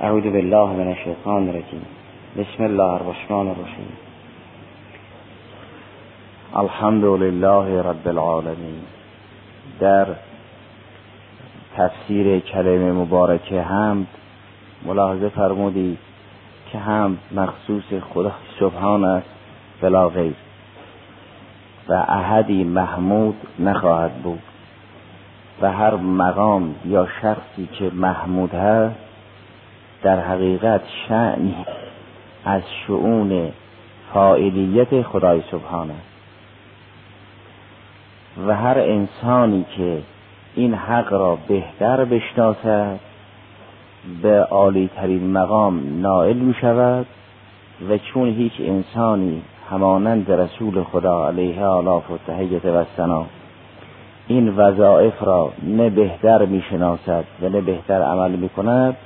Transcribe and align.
اعوذ 0.00 0.22
بالله 0.22 0.66
من 0.66 0.88
الشیطان 0.88 1.48
الرجیم. 1.48 1.86
بسم 2.36 2.64
الله 2.64 2.92
الرحمن 2.92 3.48
الرحیم. 3.48 3.92
الحمد 6.54 7.04
لله 7.04 7.82
رب 7.82 8.08
العالمین. 8.08 8.80
در 9.80 10.06
تفسیر 11.76 12.40
کلمه 12.40 12.92
مبارکه 12.92 13.62
هم 13.62 14.06
ملاحظه 14.86 15.28
فرمودید 15.28 15.98
که 16.72 16.78
هم 16.78 17.18
مخصوص 17.32 18.02
خدا 18.14 18.32
سبحان 18.60 19.04
است 19.04 19.30
بلا 19.80 20.08
غیر. 20.08 20.34
و 21.88 21.92
احدی 21.92 22.64
محمود 22.64 23.36
نخواهد 23.58 24.14
بود. 24.14 24.42
و 25.62 25.72
هر 25.72 25.94
مقام 25.94 26.74
یا 26.84 27.08
شخصی 27.22 27.68
که 27.78 27.90
محمود 27.94 28.54
هست 28.54 29.05
در 30.02 30.20
حقیقت 30.20 30.80
شعنی 31.08 31.56
از 32.44 32.62
شعون 32.86 33.52
فاعلیت 34.14 35.02
خدای 35.02 35.42
سبحانه 35.50 35.94
و 38.46 38.54
هر 38.54 38.78
انسانی 38.78 39.64
که 39.76 39.98
این 40.54 40.74
حق 40.74 41.12
را 41.12 41.38
بهتر 41.48 42.04
بشناسد 42.04 43.00
به 44.22 44.42
عالی 44.42 44.90
ترین 44.96 45.32
مقام 45.32 46.00
نائل 46.02 46.36
می 46.36 46.54
شود 46.54 47.06
و 47.90 47.98
چون 47.98 48.28
هیچ 48.28 48.52
انسانی 48.58 49.42
همانند 49.70 50.32
رسول 50.32 50.82
خدا 50.82 51.28
علیه 51.28 51.64
آلاف 51.64 52.10
و 52.10 52.18
تحیت 52.26 52.64
و 52.64 52.84
سنا 52.96 53.26
این 54.28 54.48
وظائف 54.48 55.22
را 55.22 55.52
نه 55.62 55.90
بهتر 55.90 56.44
می 56.44 56.62
شناسد 56.70 57.24
و 57.42 57.48
نه 57.48 57.60
بهتر 57.60 58.02
عمل 58.02 58.30
می 58.30 58.48
کند 58.48 58.96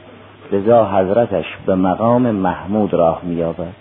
لذا 0.52 0.84
حضرتش 0.84 1.44
به 1.66 1.74
مقام 1.74 2.30
محمود 2.30 2.94
راه 2.94 3.20
می 3.24 3.34
یابد 3.34 3.72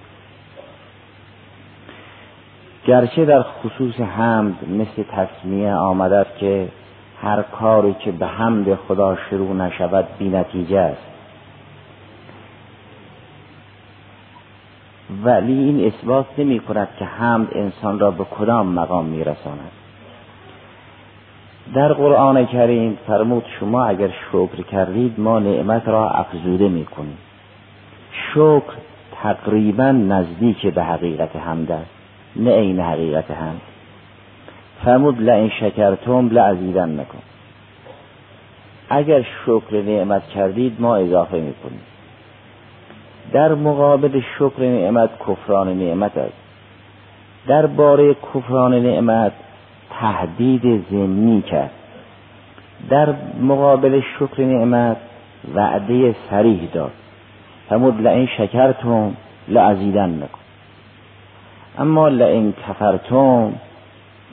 گرچه 2.85 3.25
در 3.25 3.43
خصوص 3.43 3.99
حمد 3.99 4.69
مثل 4.69 5.03
تصمیه 5.11 5.73
آمدد 5.73 6.27
که 6.39 6.67
هر 7.21 7.41
کاری 7.41 7.93
که 7.93 8.11
به 8.11 8.27
حمد 8.27 8.75
خدا 8.75 9.17
شروع 9.29 9.55
نشود 9.55 10.05
بی 10.19 10.29
نتیجه 10.29 10.79
است. 10.79 11.01
ولی 15.23 15.53
این 15.53 15.87
اثبات 15.87 16.25
نمی 16.37 16.59
کند 16.59 16.87
که 16.99 17.05
حمد 17.05 17.47
انسان 17.51 17.99
را 17.99 18.11
به 18.11 18.23
کدام 18.23 18.67
مقام 18.67 19.05
می 19.05 19.23
رساند 19.23 19.71
در 21.73 21.93
قرآن 21.93 22.45
کریم 22.45 22.97
فرمود 23.07 23.45
شما 23.59 23.85
اگر 23.85 24.09
شکر 24.31 24.61
کردید 24.71 25.19
ما 25.19 25.39
نعمت 25.39 25.87
را 25.87 26.09
افزوده 26.09 26.69
می 26.69 26.85
کنیم 26.85 27.17
شکر 28.33 28.73
تقریبا 29.23 29.91
نزدیک 29.91 30.67
به 30.67 30.83
حقیقت 30.83 31.35
حمد 31.35 31.71
است 31.71 31.89
نه 32.35 32.51
این 32.51 32.79
حقیقت 32.79 33.31
حمد. 33.31 33.61
فرمود 34.85 35.21
لئن 35.21 35.49
شکرتم 35.49 36.29
لعزیدن 36.29 36.99
نکن 36.99 37.19
اگر 38.89 39.25
شکر 39.45 39.81
نعمت 39.81 40.27
کردید 40.27 40.81
ما 40.81 40.95
اضافه 40.95 41.37
می‌کنیم. 41.37 41.81
در 43.31 43.53
مقابل 43.53 44.21
شکر 44.39 44.61
نعمت 44.61 45.09
کفران 45.27 45.79
نعمت 45.79 46.17
است. 46.17 46.33
در 47.47 47.65
باره 47.65 48.13
کفران 48.13 48.73
نعمت 48.73 49.31
تهدید 50.01 50.85
زمینی 50.91 51.41
کرد. 51.41 51.71
در 52.89 53.13
مقابل 53.41 54.01
شکر 54.19 54.43
نعمت 54.43 54.97
وعده 55.55 56.15
سریح 56.29 56.59
داد. 56.73 56.91
فرمود 57.69 58.01
لئن 58.01 58.25
شکرتم 58.25 59.13
لعزیدن 59.47 60.09
نکن. 60.09 60.39
اما 61.79 62.09
لئن 62.09 62.53
کفرتم 62.67 63.53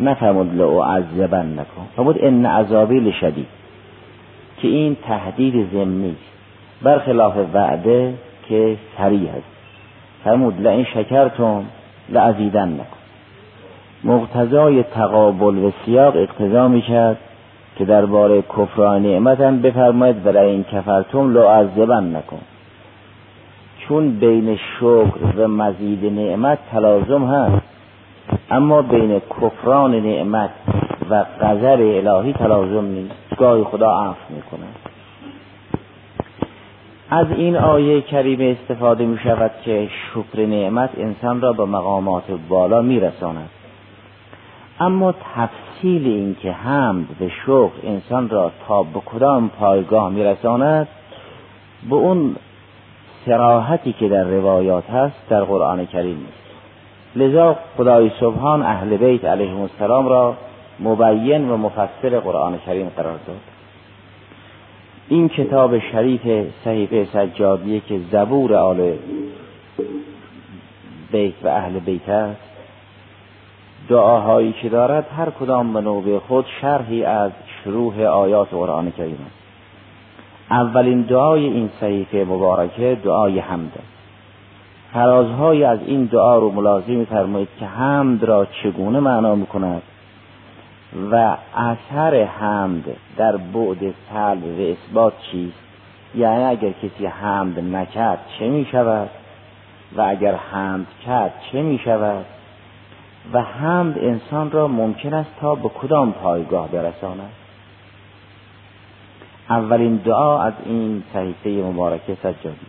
نفرمود 0.00 0.54
لعذبن 0.54 1.46
نکن. 1.52 1.86
فرمود 1.96 2.18
ان 2.20 2.46
عذابی 2.46 3.00
لشدید. 3.00 3.46
که 4.58 4.68
این 4.68 4.96
تهدید 5.08 5.74
است. 5.74 6.16
برخلاف 6.82 7.36
وعده 7.54 8.14
که 8.48 8.76
سریع 8.98 9.28
است. 9.30 9.56
فرمود 10.24 10.60
لئن 10.60 10.84
شکرتم 10.84 11.64
لعزیدن 12.08 12.68
نکن. 12.68 13.05
مقتضای 14.04 14.82
تقابل 14.82 15.58
و 15.58 15.70
سیاق 15.84 16.16
اقتضا 16.16 16.68
می 16.68 16.82
کرد 16.82 17.16
که 17.76 17.84
درباره 17.84 18.42
کفران 18.42 19.02
نعمت 19.02 19.40
هم 19.40 19.62
بفرماید 19.62 20.26
و 20.26 20.38
این 20.38 20.64
کفرتم 20.64 21.32
لعذبن 21.32 22.16
نکن. 22.16 22.40
چون 23.78 24.10
بین 24.10 24.56
شکر 24.56 25.36
و 25.36 25.48
مزید 25.48 26.04
نعمت 26.04 26.58
تلازم 26.72 27.24
هست 27.24 27.62
اما 28.50 28.82
بین 28.82 29.20
کفران 29.20 29.94
نعمت 29.94 30.50
و 31.10 31.24
قذر 31.40 32.02
الهی 32.06 32.32
تلازم 32.32 32.84
نیست. 32.84 33.14
گاهی 33.36 33.64
خدا 33.64 33.90
عفو 33.90 34.34
می‌کنه 34.34 34.66
از 37.10 37.26
این 37.30 37.56
آیه 37.56 38.00
کریمه 38.00 38.56
استفاده 38.60 39.04
می 39.04 39.18
شود 39.18 39.50
که 39.64 39.88
شکر 40.14 40.46
نعمت 40.46 40.90
انسان 40.98 41.40
را 41.40 41.52
به 41.52 41.64
مقامات 41.64 42.24
بالا 42.48 42.82
می 42.82 43.00
رساند 43.00 43.50
اما 44.81 45.12
تفصیل 45.12 46.06
این 46.06 46.37
که 46.42 46.53
حمد 46.53 47.22
و 47.22 47.28
شکر 47.28 47.70
انسان 47.84 48.28
را 48.28 48.53
تا 48.69 48.82
به 48.82 49.00
کدام 49.06 49.48
پایگاه 49.48 50.10
می 50.10 50.25
رساند 50.25 50.88
به 51.91 51.97
اون 51.97 52.37
سراحتی 53.26 53.92
که 53.92 54.09
در 54.09 54.25
روایات 54.25 54.91
هست 54.91 55.28
در 55.28 55.44
قرآن 55.44 55.86
کریم 55.86 56.16
نیست. 56.16 56.47
لذا 57.16 57.56
خدای 57.76 58.10
سبحان 58.20 58.62
اهل 58.62 58.97
بیت 58.97 59.25
علیهم 59.25 59.60
السلام 59.60 60.09
را 60.09 60.34
مبین 60.81 61.50
و 61.50 61.56
مفسر 61.56 62.20
قرآن 62.20 62.59
کریم 62.66 62.88
قرار 62.97 63.19
داد. 63.26 63.41
این 65.09 65.28
کتاب 65.28 65.78
شریف 65.78 66.50
صحیفه 66.65 67.04
سجادیه 67.12 67.81
که 67.81 68.00
زبور 68.12 68.54
آل 68.54 68.92
بیت 71.12 71.34
و 71.44 71.48
اهل 71.48 71.78
بیت 71.78 72.09
است 72.09 72.45
دعاهایی 73.88 74.52
که 74.62 74.69
دارد 74.69 75.06
هر 75.16 75.30
کدام 75.30 75.72
به 75.72 75.80
نوبه 75.80 76.20
خود 76.28 76.47
شرحی 76.60 77.04
از 77.04 77.32
شروع 77.64 78.06
آیات 78.06 78.48
قرآن 78.50 78.91
کریم. 78.91 79.12
است 79.12 79.47
اولین 80.50 81.02
دعای 81.02 81.44
این 81.44 81.70
صحیفه 81.80 82.26
مبارکه 82.28 82.98
دعای 83.04 83.38
حمد 83.38 83.72
فرازهای 84.92 85.64
از 85.64 85.78
این 85.86 86.04
دعا 86.04 86.38
رو 86.38 86.50
ملاحظه 86.50 86.92
میفرمایید 86.92 87.48
که 87.60 87.66
حمد 87.66 88.24
را 88.24 88.47
چگونه 88.62 89.00
معنا 89.00 89.34
می‌کند 89.34 89.82
و 91.12 91.36
اثر 91.56 92.24
حمد 92.24 92.84
در 93.16 93.36
بعد 93.36 93.94
سلب 94.12 94.58
و 94.58 94.62
اثبات 94.62 95.12
چیست؟ 95.32 95.58
یعنی 96.14 96.44
اگر 96.44 96.70
کسی 96.70 97.06
حمد 97.06 97.60
نکرد 97.60 98.18
چه 98.38 98.48
می 98.48 98.66
شود 98.72 99.10
و 99.97 100.03
اگر 100.03 100.34
حمد 100.34 100.86
کرد 101.06 101.32
چه 101.53 101.62
می 101.62 101.78
شود 101.78 102.24
و 103.32 103.42
حمد 103.42 103.98
انسان 103.98 104.50
را 104.50 104.69
ممکن 104.69 105.14
است 105.14 105.31
تا 105.41 105.54
به 105.54 105.69
کدام 105.69 106.12
پایگاه 106.12 106.69
برساند؟ 106.69 107.31
اولین 109.50 109.97
دعا 109.97 110.42
از 110.42 110.53
این 110.64 111.03
صحیفه 111.12 111.50
مبارکه 111.50 112.15
سجادی. 112.15 112.66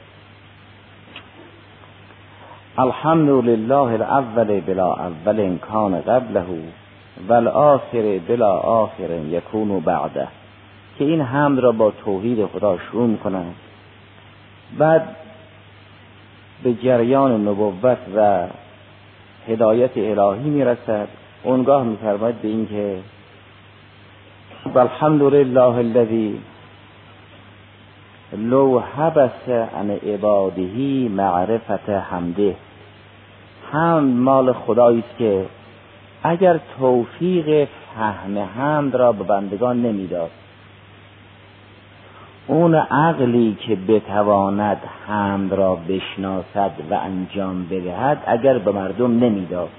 الحمد 2.78 3.30
لله 3.30 3.76
الاول 3.76 4.60
بلا 4.60 4.94
اول 4.94 5.58
کان 5.58 6.02
قبله 6.02 6.46
و 7.30 7.34
الاخر 7.34 8.20
بلا 8.28 8.58
آخر 8.58 9.10
یکون 9.12 9.80
بعده. 9.80 10.28
که 10.98 11.06
این 11.06 11.22
حمد 11.22 11.60
را 11.60 11.72
با 11.72 11.92
توحید 11.92 12.46
خدا 12.46 12.78
شروع 12.78 13.16
کنند 13.18 13.56
بعد 14.78 15.16
به 16.64 16.74
جریان 16.74 17.48
نبوت 17.48 17.98
و 18.16 18.48
هدایت 19.48 19.98
الهی 19.98 20.50
می‌رسد. 20.50 21.08
اونگاه 21.44 21.84
میفرماید 21.84 22.42
به 22.42 22.48
اینکه 22.48 23.00
الحمد 24.76 25.22
لله 25.24 25.76
الذی 25.78 26.40
لو 28.38 28.80
حبس 28.80 29.50
عن 29.50 29.90
عباده 29.90 31.10
معرفت 31.10 31.90
حمده. 31.90 32.56
هم 33.72 34.04
مال 34.04 34.54
خدایی 34.54 35.00
است 35.00 35.18
که 35.18 35.46
اگر 36.24 36.60
توفیق 36.80 37.68
فهم 37.96 38.38
حمد 38.38 38.96
را 38.96 39.12
به 39.12 39.24
بندگان 39.24 39.82
نمی‌داد. 39.82 40.32
اون 42.48 42.76
عقلی 42.76 43.58
که 43.68 43.76
بتواند 43.76 44.82
حمد 45.08 45.54
را 45.54 45.76
بشناسد 45.76 46.72
و 46.92 46.94
انجام 46.94 47.68
بدهد 47.68 48.24
اگر 48.28 48.58
به 48.58 48.72
مردم 48.72 49.12
نمی‌داد. 49.12 49.70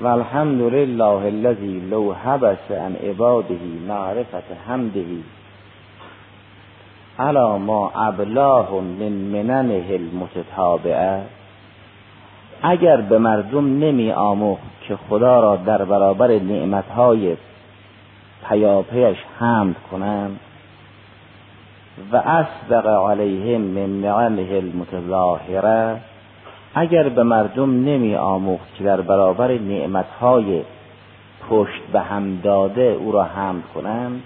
و 0.00 0.06
الحمد 0.06 0.60
لله 0.60 1.24
الذی 1.24 1.80
لو 1.90 2.12
حبس 2.12 2.70
عن 2.70 2.94
عباده 2.94 3.58
معرفت 3.88 4.44
حمده. 4.68 5.04
علا 7.18 7.58
ما 7.58 7.90
ابلاه 7.90 8.80
من 8.80 9.12
مننه 9.12 9.84
المتتابعه. 9.90 11.22
اگر 12.62 12.96
به 13.00 13.18
مردم 13.18 13.64
نمی 13.64 14.12
آموخت 14.12 14.62
که 14.88 14.96
خدا 14.96 15.40
را 15.40 15.56
در 15.56 15.84
برابر 15.84 16.38
نعمتهای 16.38 17.36
پیاپیش 18.48 19.16
حمد 19.38 19.76
کنند 19.90 20.40
و 22.12 22.16
اسبق 22.16 22.86
علیهم 22.86 23.60
من 23.60 24.00
نعمه 24.00 24.52
المتظاهره. 24.52 26.00
اگر 26.74 27.08
به 27.08 27.22
مردم 27.22 27.70
نمی 27.70 28.16
آموخت 28.16 28.74
که 28.74 28.84
در 28.84 29.00
برابر 29.00 29.58
نعمتهای 29.58 30.62
پشت 31.50 31.82
به 31.92 32.00
هم 32.00 32.40
داده 32.42 32.96
او 33.00 33.12
را 33.12 33.24
حمد 33.24 33.62
کنند 33.74 34.22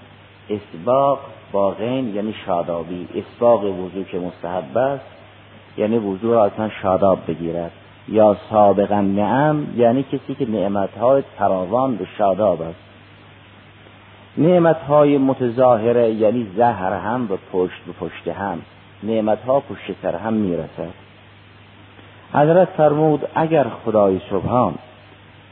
اسباق 0.51 1.19
با 1.53 1.71
غین 1.71 2.15
یعنی 2.15 2.35
شادابی 2.47 3.09
اسباق 3.15 3.65
وضوع 3.65 4.05
که 4.05 4.19
مستحب 4.19 4.79
است 4.79 5.05
یعنی 5.77 5.99
وضوع 5.99 6.35
را 6.35 6.45
اصلا 6.45 6.69
شاداب 6.69 7.19
بگیرد. 7.29 7.71
یا 8.09 8.37
سابقا 8.51 9.01
نعم 9.01 9.67
یعنی 9.77 10.03
کسی 10.03 10.35
که 10.35 10.51
نعمتهای 10.51 11.23
فراوان 11.39 11.97
به 11.97 12.07
شاداب 12.19 12.63
است. 12.63 12.92
نعمتهای 14.38 15.19
متظاهره 15.19 16.11
یعنی 16.11 16.46
زهر 16.56 16.93
هم 16.93 17.26
به 17.26 17.38
پشت 17.52 17.82
به 17.87 17.93
پشت 17.93 18.29
هم. 18.29 18.58
نعمتها 19.02 19.61
پشت 19.61 19.96
سر 20.02 20.17
هم 20.17 20.32
می‌رسد. 20.32 20.93
حضرت 22.32 22.69
فرمود 22.69 23.29
اگر 23.34 23.67
خدای 23.84 24.20
سبحان 24.31 24.75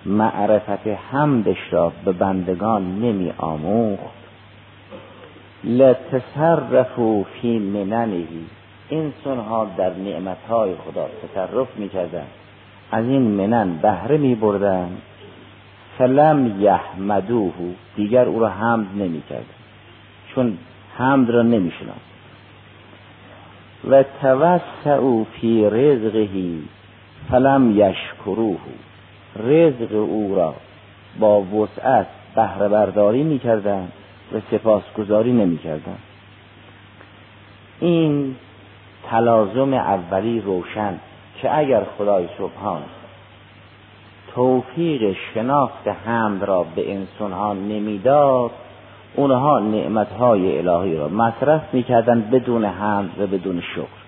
معرفت 0.06 0.86
حمدش 1.12 1.56
را 1.70 1.92
به 2.04 2.12
بندگان 2.12 2.82
نمی 2.82 3.32
آموخت 3.38 4.20
لتصرفو 5.64 7.24
فی 7.24 7.58
مننهی 7.58 8.46
انسان 8.90 9.38
ها 9.38 9.66
در 9.76 9.92
نعمتهای 9.94 10.74
خدا 10.74 11.06
تصرف 11.22 11.76
می‌کردن 11.76 12.26
از 12.92 13.04
این 13.04 13.22
منن 13.22 13.76
بهره 13.82 14.16
می 14.16 14.34
بردن 14.34 14.90
فلم 16.00 16.62
یحمدوه 16.62 17.52
دیگر 17.96 18.24
او 18.24 18.40
را 18.40 18.48
حمد 18.48 18.86
نمی 18.96 19.22
چون 20.34 20.58
حمد 20.98 21.30
را 21.30 21.42
نمی 21.42 21.72
و 23.90 24.04
توسعو 24.22 25.24
فی 25.24 25.64
رزقهی 25.70 26.62
فلم 27.30 27.78
یشکروه. 27.78 28.58
رزق 29.44 29.92
او 29.92 30.34
را 30.36 30.54
با 31.18 31.40
وسعت 31.40 32.06
بهره 32.34 32.68
برداری 32.68 33.22
می‌کردن 33.22 33.88
و 34.32 34.40
سپاسگزاری 34.50 35.32
نمی‌کردن 35.32 35.98
این 37.80 38.36
تلازم 39.10 39.74
اولی 39.74 40.40
روشن 40.40 40.94
که 41.42 41.58
اگر 41.58 41.82
خدای 41.98 42.28
سبحان 42.38 42.82
توفیق 44.34 45.16
شناخت 45.34 45.88
حمد 45.88 46.44
را 46.44 46.66
به 46.74 46.92
انسان 46.94 47.32
ها 47.32 47.52
نمی‌داد 47.54 48.50
اونها 49.14 49.58
نعمتهای 49.58 50.58
الهی 50.58 50.96
را 50.96 51.08
مصرف 51.08 51.74
می‌کردن 51.74 52.20
بدون 52.20 52.64
حمد 52.64 53.20
و 53.20 53.26
بدون 53.26 53.60
شکر 53.60 54.00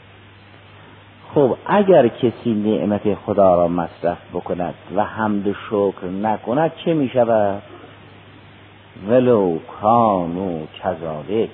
خب 1.34 1.56
اگر 1.66 2.08
کسی 2.08 2.54
نعمت 2.54 3.14
خدا 3.14 3.54
را 3.54 3.68
مصرف 3.68 4.18
بکند 4.34 4.74
و 4.96 5.04
حمد 5.04 5.46
و 5.46 5.54
شکر 5.54 6.06
نکند 6.22 6.72
چه 6.84 6.94
می 6.94 7.08
شود؟ 7.08 7.62
ولو 9.08 9.58
کانو 9.80 10.66
کذالک 10.82 11.50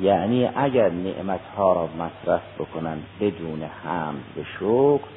یعنی 0.00 0.48
اگر 0.56 0.90
نعمتها 0.90 1.72
را 1.72 1.88
مصرف 1.98 2.42
بکنند 2.58 3.02
بدون 3.20 3.62
حمد 3.84 4.38
و 4.38 4.42
شکر 4.58 5.08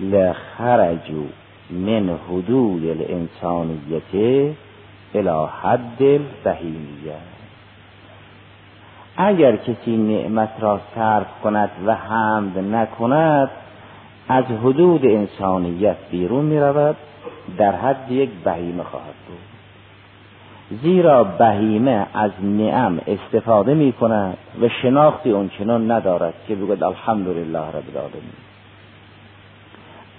لخرجو 0.00 1.24
من 1.70 2.18
حدود 2.28 2.84
الانسانیت 2.84 4.14
الى 5.14 5.48
حد 5.62 6.02
البهیمیه. 6.02 7.16
اگر 9.16 9.56
کسی 9.56 9.96
نعمت 9.96 10.50
را 10.60 10.80
صرف 10.94 11.40
کند 11.42 11.70
و 11.86 11.94
حمد 11.94 12.58
نکند 12.58 13.50
از 14.28 14.44
حدود 14.44 15.06
انسانیت 15.06 15.96
بیرون 16.10 16.44
می 16.44 16.60
رود 16.60 16.96
در 17.58 17.76
حد 17.76 18.10
یک 18.10 18.30
بهیمه 18.44 18.82
خواهد 18.82 19.14
بود. 19.28 19.38
زیرا 20.82 21.24
بهیمه 21.24 22.06
از 22.14 22.30
نعم 22.42 23.00
استفاده 23.06 23.74
می 23.74 23.92
کند 23.92 24.36
و 24.62 24.68
شناختی 24.82 25.30
اونچنان 25.30 25.90
ندارد 25.90 26.34
که 26.48 26.54
بگوید 26.54 26.84
الحمدلله 26.84 27.58
رب 27.58 27.84
العالمین. 27.94 28.43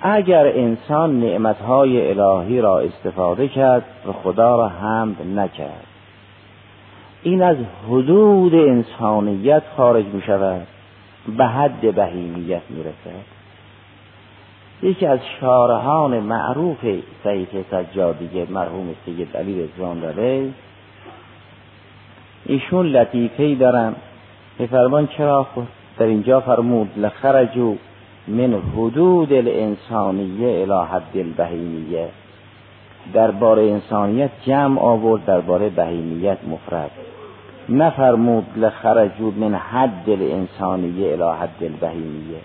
اگر 0.07 0.47
انسان 0.47 1.19
نعمتهای 1.19 2.19
الهی 2.19 2.61
را 2.61 2.79
استفاده 2.79 3.47
کرد 3.47 3.83
و 4.07 4.11
خدا 4.11 4.55
را 4.55 4.67
حمد 4.67 5.15
نکرد. 5.35 5.85
این 7.23 7.43
از 7.43 7.57
حدود 7.87 8.55
انسانیت 8.55 9.63
خارج 9.77 10.05
می 10.05 10.21
شود. 10.21 10.67
به 11.37 11.45
حد 11.45 11.95
بهیمیت 11.95 12.61
می 12.69 12.83
رسد. 12.83 13.25
یکی 14.83 15.05
از 15.05 15.19
شارهان 15.41 16.19
معروف 16.19 16.85
سید 17.23 17.65
سجادیه 17.71 18.47
مرحوم 18.49 18.95
سید 19.05 19.37
علی 19.37 19.63
رضوان 19.63 19.99
داره 19.99 20.49
ایشون 22.45 22.85
لطیفه 22.85 23.55
دارن. 23.55 23.95
به 24.57 24.67
فرمان 24.67 25.07
چرا 25.07 25.47
در 25.97 26.05
اینجا 26.05 26.39
فرمود؟ 26.39 26.89
لخرجو 26.97 27.75
من 28.27 28.61
حدود 28.75 29.33
الانسانیه 29.33 30.63
الى 30.63 30.87
حد 30.91 31.17
البهیمیه. 31.17 32.07
درباره 33.13 33.61
انسانیت 33.71 34.29
جمع 34.45 34.81
آورد 34.81 35.25
درباره 35.25 35.69
بهیمیت 35.69 36.37
مفرد. 36.47 36.91
نفرمود 37.69 38.45
لخرجو 38.57 39.31
من 39.31 39.55
حد 39.55 40.09
الانسانیه 40.09 41.13
الى 41.13 41.37
حد 41.41 41.63
البهیمیه. 41.63 42.41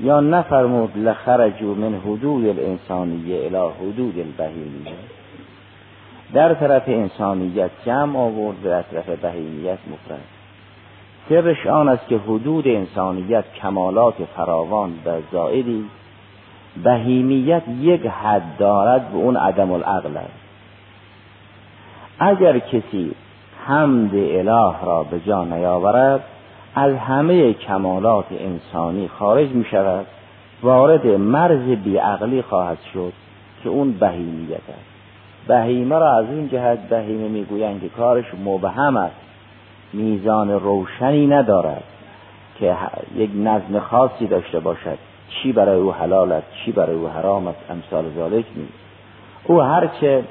یا 0.00 0.20
نفرمود 0.20 0.92
لخرجو 0.96 1.74
من 1.74 1.94
حدود 1.94 2.46
الانسانیه 2.46 3.36
الى 3.36 3.70
حدود 3.80 4.18
البهیمیه. 4.18 4.92
در 6.34 6.54
طرف 6.54 6.82
انسانیت 6.86 7.70
جمع 7.86 8.18
آورد 8.18 8.62
در 8.62 8.82
طرف 8.82 9.08
بهیمیت 9.08 9.78
مفرد. 9.92 10.31
سرش 11.28 11.66
آن 11.66 11.88
است 11.88 12.08
که 12.08 12.16
حدود 12.16 12.68
انسانیت 12.68 13.44
کمالات 13.62 14.14
فراوان 14.36 14.90
و 15.06 15.10
زائدی 15.32 15.84
بهیمیت 16.84 17.62
یک 17.80 18.06
حد 18.06 18.56
دارد 18.58 19.14
و 19.14 19.16
اون 19.16 19.36
عدم 19.36 19.72
العقل 19.72 20.16
است. 20.16 20.42
اگر 22.18 22.58
کسی 22.58 23.12
حمد 23.66 24.14
اله 24.14 24.84
را 24.84 25.02
به 25.10 25.20
جا 25.20 25.44
نیاورد 25.44 26.24
از 26.74 26.94
همه 26.94 27.52
کمالات 27.52 28.26
انسانی 28.30 29.08
خارج 29.08 29.48
می 29.48 29.64
شود. 29.64 30.06
وارد 30.62 31.06
مرز 31.06 31.68
بیعقلی 31.84 32.42
خواهد 32.42 32.78
شد 32.94 33.12
که 33.62 33.68
اون 33.68 33.92
بهیمیت 33.92 34.56
است. 34.56 34.92
بهیمه 35.48 35.98
را 35.98 36.18
از 36.18 36.26
اون 36.26 36.48
جهت 36.48 36.78
بهیمه 36.78 37.28
می‌گویند 37.28 37.80
که 37.80 37.88
کارش 37.88 38.24
مبهم 38.44 38.96
است. 38.96 39.21
میزان 39.92 40.50
روشنی 40.50 41.26
ندارد 41.26 41.84
که 42.58 42.76
یک 43.14 43.30
نظم 43.34 43.80
خاصی 43.80 44.26
داشته 44.26 44.60
باشد. 44.60 44.98
چی 45.28 45.52
برای 45.52 45.80
او 45.80 45.92
حلال 45.92 46.32
است 46.32 46.46
چی 46.64 46.72
برای 46.72 46.96
او 46.96 47.08
حرام 47.08 47.46
است 47.46 47.70
امثال 47.70 48.04
ذالک 48.16 48.44
نیست. 48.56 48.72
او 49.44 49.60
هرچه 49.60 50.24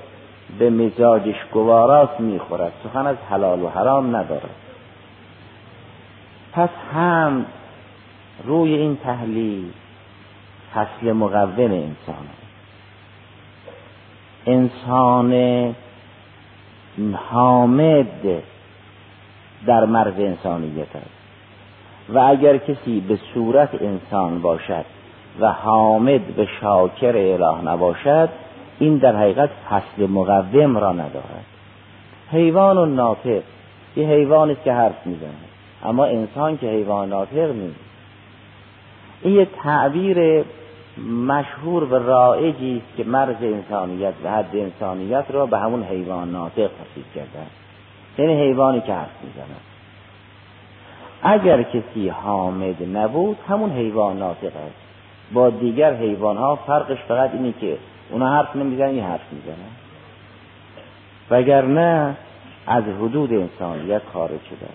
به 0.60 0.70
مزاجش 0.70 1.36
گواراست 1.52 2.20
می‌خورد. 2.20 2.72
سخن 2.84 3.08
از 3.08 3.18
حلال 3.30 3.62
و 3.62 3.70
حرام 3.70 4.16
ندارد. 4.16 4.56
پس 6.54 6.70
هم 6.94 7.46
روی 8.44 8.74
این 8.74 8.98
تحلیل 9.04 9.72
فصل 10.74 11.12
مقون 11.12 11.72
انسان 11.72 12.28
انسان 14.46 15.76
حامد 17.32 18.44
در 19.66 19.86
مرز 19.86 20.14
انسانیت 20.20 20.96
است. 20.96 21.22
و 22.10 22.20
اگر 22.20 22.58
کسی 22.58 23.00
به 23.00 23.20
صورت 23.34 23.82
انسان 23.82 24.42
باشد 24.42 24.86
و 25.40 25.52
حامد 25.52 26.36
به 26.36 26.48
شاکر 26.62 27.18
اله 27.18 27.62
نباشد 27.72 28.30
این 28.80 28.98
در 28.98 29.16
حقیقت 29.16 29.50
فصل 29.70 30.08
مقوم 30.08 30.78
را 30.78 30.92
ندارد. 30.92 31.46
حیوان 32.32 32.78
و 32.78 32.86
ناطق 32.86 33.42
یه 33.96 34.28
است 34.34 34.64
که 34.64 34.74
حرف 34.74 35.06
می‌زنه 35.06 35.30
اما 35.84 36.06
انسان 36.06 36.58
که 36.58 36.68
حیوان 36.68 37.10
ناطق 37.10 37.52
نیست. 37.52 37.80
این 39.22 39.36
یه 39.36 39.48
تعبیر 39.64 40.44
مشهور 41.28 41.84
و 41.84 41.96
رائجی 41.96 42.78
است 42.78 42.98
که 42.98 43.04
مرز 43.04 43.36
انسانیت 43.42 44.14
و 44.24 44.32
حد 44.32 44.56
انسانیت 44.56 45.26
را 45.30 45.46
به 45.46 45.58
همون 45.58 45.84
حیوان 45.84 46.32
ناطق 46.32 46.68
تصیب 46.68 47.06
کرده 47.16 47.61
یعنی 48.18 48.42
حیوانی 48.42 48.82
که 48.82 48.94
حرف 48.94 49.24
می‌زنه. 49.24 49.56
اگر 51.24 51.64
کسی 51.64 52.10
حامد 52.10 52.98
نبود 52.98 53.38
همون 53.50 53.72
حیوان 53.72 54.18
ناطق 54.18 54.46
است. 54.46 54.82
با 55.34 55.50
دیگر 55.50 55.94
حیوان 55.94 56.38
ها 56.38 56.56
فرقش 56.56 56.98
فقط 57.08 57.32
اینه 57.34 57.54
که 57.62 57.78
اونا 58.10 58.34
حرف 58.34 58.56
نمی‌زنن 58.56 58.90
این 58.90 59.04
حرف 59.04 59.34
می‌زنن. 59.34 59.72
وگرنه 61.30 62.16
از 62.68 62.84
حدود 62.84 63.34
انسانیت 63.34 64.02
خارج 64.14 64.40
شده. 64.50 64.70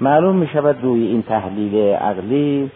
معلوم 0.00 0.36
می 0.36 0.48
شود 0.48 0.76
روی 0.82 1.06
این 1.06 1.22
تحلیل 1.22 1.94
عقلی 1.94 2.70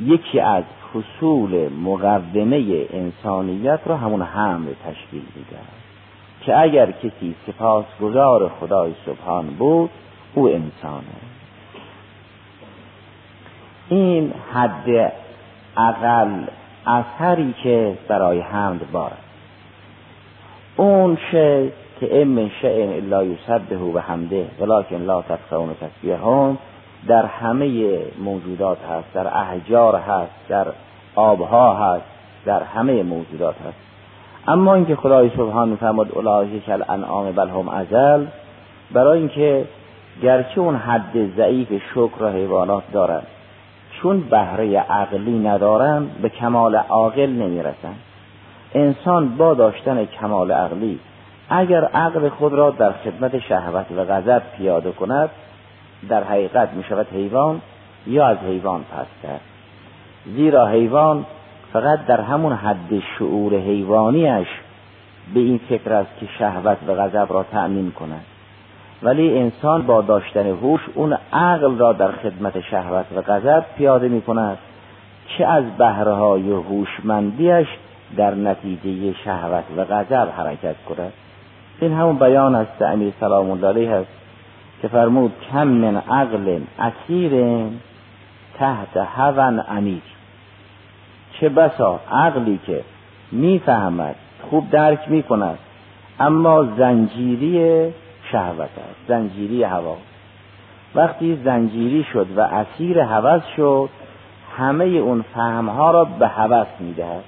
یکی 0.00 0.40
از 0.40 0.64
حصول 0.94 1.68
مقدمه 1.68 2.86
انسانیت 2.92 3.80
را 3.86 3.96
همون 3.96 4.22
حمل 4.22 4.66
تشکیل 4.86 5.22
میده 5.36 5.83
که 6.46 6.60
اگر 6.60 6.90
کسی 6.90 7.34
سپاسگزار 7.46 8.50
خدای 8.60 8.94
سبحان 9.06 9.46
بود 9.46 9.90
او 10.34 10.48
انسانه 10.48 11.04
این 13.88 14.32
حد 14.52 15.12
اقل 15.76 16.44
اثری 16.86 17.54
که 17.62 17.98
برای 18.08 18.40
حمد 18.40 18.92
بارد 18.92 19.18
اون 20.76 21.18
شی 21.30 21.72
که 22.00 22.22
ام 22.22 22.50
شیء 22.60 22.96
الا 22.96 23.24
یسبه 23.24 23.78
و 23.78 23.98
حمده 23.98 24.46
ولکن 24.60 24.96
لا 24.96 25.22
تفقهون 25.22 25.74
تسبیحهم 25.74 26.58
در 27.06 27.26
همه 27.26 27.98
موجودات 28.18 28.78
هست 28.90 29.12
در 29.14 29.26
احجار 29.26 29.96
هست 29.96 30.48
در 30.48 30.66
آبها 31.14 31.74
هست 31.74 32.04
در 32.44 32.62
همه 32.62 33.02
موجودات 33.02 33.54
هست. 33.54 33.93
اما 34.48 34.74
اینکه 34.74 34.96
خدای 34.96 35.30
سبحان 35.36 35.68
میفرماد 35.68 36.12
اولئک 36.12 36.64
کل 36.66 36.82
انعام 36.88 37.32
بل 37.32 37.48
هم 37.48 37.68
ازل 37.68 38.26
برای 38.92 39.18
اینکه 39.18 39.64
گرچه 40.22 40.60
اون 40.60 40.76
حد 40.76 41.36
ضعیف 41.36 41.82
شکر 41.90 42.22
و 42.22 42.28
حیوانات 42.28 42.82
دارند 42.92 43.26
چون 43.90 44.20
بهره 44.20 44.78
عقلی 44.78 45.38
ندارن 45.38 46.06
به 46.22 46.28
کمال 46.28 46.76
عاقل 46.76 47.30
نمی‌رسن. 47.30 47.94
انسان 48.74 49.36
با 49.36 49.54
داشتن 49.54 50.04
کمال 50.04 50.52
عقلی 50.52 50.98
اگر 51.50 51.84
عقل 51.84 52.28
خود 52.28 52.52
را 52.52 52.70
در 52.70 52.92
خدمت 52.92 53.38
شهوت 53.38 53.86
و 53.96 54.04
غضب 54.04 54.42
پیاده 54.56 54.92
کند 54.92 55.30
در 56.08 56.24
حقیقت 56.24 56.72
می 56.72 56.84
شود 56.84 57.06
حیوان 57.12 57.60
یا 58.06 58.26
از 58.26 58.38
حیوان 58.38 58.84
پستر 58.84 59.40
زیرا 60.36 60.66
حیوان 60.66 61.26
فقط 61.74 62.06
در 62.06 62.20
همون 62.20 62.52
حد 62.52 63.02
شعور 63.18 63.54
حیوانیش 63.54 64.46
به 65.34 65.40
این 65.40 65.60
فکر 65.68 65.92
است 65.92 66.10
که 66.20 66.26
شهوت 66.38 66.78
و 66.88 66.94
غضب 66.94 67.26
را 67.32 67.42
تأمین 67.42 67.90
کند. 67.90 68.24
ولی 69.02 69.38
انسان 69.38 69.82
با 69.82 70.02
داشتن 70.02 70.46
هوش 70.46 70.80
اون 70.94 71.18
عقل 71.32 71.78
را 71.78 71.92
در 71.92 72.12
خدمت 72.12 72.60
شهوت 72.60 73.06
و 73.16 73.22
غضب 73.22 73.64
پیاده 73.76 74.08
می 74.08 74.22
کند 74.22 74.58
چه 75.28 75.46
از 75.46 75.64
بهره 75.78 76.12
های 76.12 76.50
هوشمندیش 76.50 77.68
در 78.16 78.34
نتیجه 78.34 79.18
شهوت 79.24 79.64
و 79.76 79.84
غضب 79.84 80.28
حرکت 80.36 80.76
کند. 80.88 81.12
این 81.80 81.92
همون 81.92 82.18
بیان 82.18 82.54
است 82.54 82.82
امیر 82.82 83.12
سلام 83.20 83.50
الله 83.50 83.68
علیه 83.68 83.90
است 83.90 84.10
که 84.82 84.88
فرمود 84.88 85.32
کم 85.52 85.66
من 85.66 85.96
عقل 85.96 86.60
اسیر 86.78 87.64
تحت 88.58 88.96
هون 88.96 89.64
امیر. 89.68 90.13
چه 91.40 91.48
بسا 91.48 92.00
عقلی 92.12 92.60
که 92.66 92.84
می‌فهمد 93.32 94.16
خوب 94.50 94.70
درک 94.70 95.00
می‌کند. 95.06 95.58
اما 96.20 96.64
زنجیری 96.64 97.92
شهوت 98.32 98.60
است 98.60 99.08
زنجیری 99.08 99.62
هوا. 99.62 99.96
وقتی 100.94 101.38
زنجیری 101.44 102.04
شد 102.12 102.26
و 102.36 102.40
اسیر 102.40 102.98
هوس 102.98 103.42
شد 103.56 103.88
همه 104.58 104.84
اون 104.84 105.24
فهمها 105.34 105.90
را 105.90 106.04
به 106.04 106.28
هوس 106.28 106.66
می‌دهد. 106.80 107.24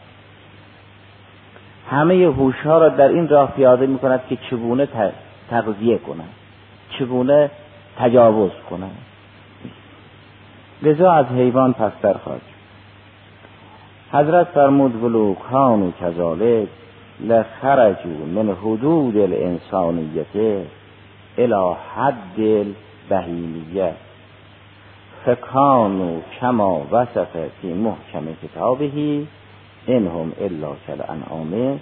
همه 1.91 2.15
هوشها 2.15 2.79
را 2.79 2.89
در 2.89 3.09
این 3.09 3.29
راه 3.29 3.53
پیاده 3.53 3.87
می 3.87 3.99
کند 3.99 4.21
که 4.29 4.37
چگونه 4.51 4.89
تغذیه 5.51 5.99
کند 5.99 6.29
چگونه 6.99 7.51
تجاوز 7.99 8.51
کند 8.71 8.97
لذا 10.83 11.13
از 11.13 11.27
حیوان 11.27 11.73
پستر 11.73 12.13
خواهد 12.13 12.56
حضرت 14.17 14.47
فرمود 14.47 15.03
ولو 15.03 15.35
کانو 15.35 15.91
کذالک 16.01 16.69
لخرجو 17.21 18.27
من 18.35 18.57
حدود 18.63 19.17
الانسانیت 19.17 20.37
الى 21.39 21.77
حد 21.95 22.39
البهیمیه. 22.39 23.93
فکانو 25.25 26.21
کما 26.41 26.81
وصف 26.91 27.37
فی 27.61 27.73
محکم 27.73 28.25
کتابهی 28.43 29.27
هم 29.89 30.33
الا 30.41 30.69
کل 30.87 31.03
انعامه 31.09 31.79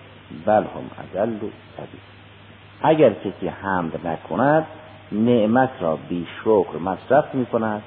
بل 0.47 0.63
هم 0.63 0.87
ازل 0.99 1.37
سبیل 1.77 2.01
اگر 2.83 3.11
کسی 3.11 3.49
حمد 3.49 4.07
نکند 4.07 4.67
نعمت 5.13 5.71
را 5.81 5.99
بی 6.09 6.27
شکر 6.41 6.79
مصرف 6.85 7.35
می 7.35 7.47
کند 7.47 7.83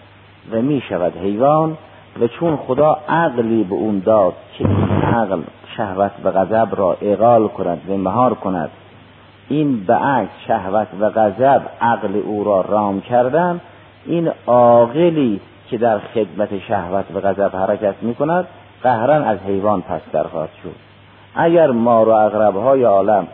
و 0.51 0.61
می 0.61 0.81
شود 0.89 1.17
حیوان 1.17 1.77
و 2.21 2.27
چون 2.27 2.57
خدا 2.57 2.97
عقلی 3.09 3.63
به 3.63 3.75
اون 3.75 3.99
داد 3.99 4.33
که 4.57 4.67
این 4.67 5.01
عقل 5.13 5.41
شهوت 5.77 6.11
و 6.23 6.31
غضب 6.31 6.67
را 6.77 6.97
اقال 7.01 7.47
کند 7.47 7.81
و 7.89 7.97
مهار 7.97 8.33
کند 8.33 8.69
این 9.49 9.83
به 9.83 9.93
عکس 9.93 10.31
شهوت 10.47 10.87
و 10.99 11.09
غضب 11.09 11.61
عقل 11.81 12.21
او 12.25 12.43
را 12.43 12.61
رام 12.61 13.01
کردن 13.01 13.61
این 14.05 14.31
عاقلی 14.47 15.39
که 15.69 15.77
در 15.77 15.99
خدمت 15.99 16.59
شهوت 16.59 17.05
و 17.15 17.19
غضب 17.19 17.55
حرکت 17.55 17.95
می 18.01 18.15
کند 18.15 18.47
قهرن 18.83 19.23
از 19.23 19.37
حیوان 19.47 19.81
پستر 19.81 20.23
خواهد 20.23 20.49
شد. 20.63 20.75
اگر 21.35 21.71
ما 21.71 22.05
و 22.05 22.09
اغرب 22.09 22.55
های 22.55 22.83
عالم 22.83 23.27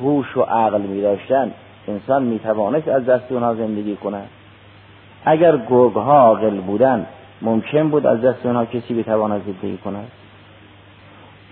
هوش 0.00 0.36
و 0.36 0.42
عقل 0.42 0.80
می 0.80 1.02
داشتن 1.02 1.50
انسان 1.88 2.22
می 2.22 2.38
توانست 2.38 2.88
از 2.88 3.06
دست 3.06 3.32
اونها 3.32 3.54
زندگی 3.54 3.96
کند. 3.96 4.28
اگر 5.24 5.56
گرگ 5.56 5.92
ها 5.92 6.20
عاقل 6.20 6.60
بودن 6.60 7.06
ممکن 7.42 7.88
بود 7.88 8.06
از 8.06 8.20
دست 8.22 8.46
اونها 8.46 8.64
کسی 8.64 8.94
بتواند 8.94 9.42
زندگی 9.44 9.76
کند. 9.76 10.08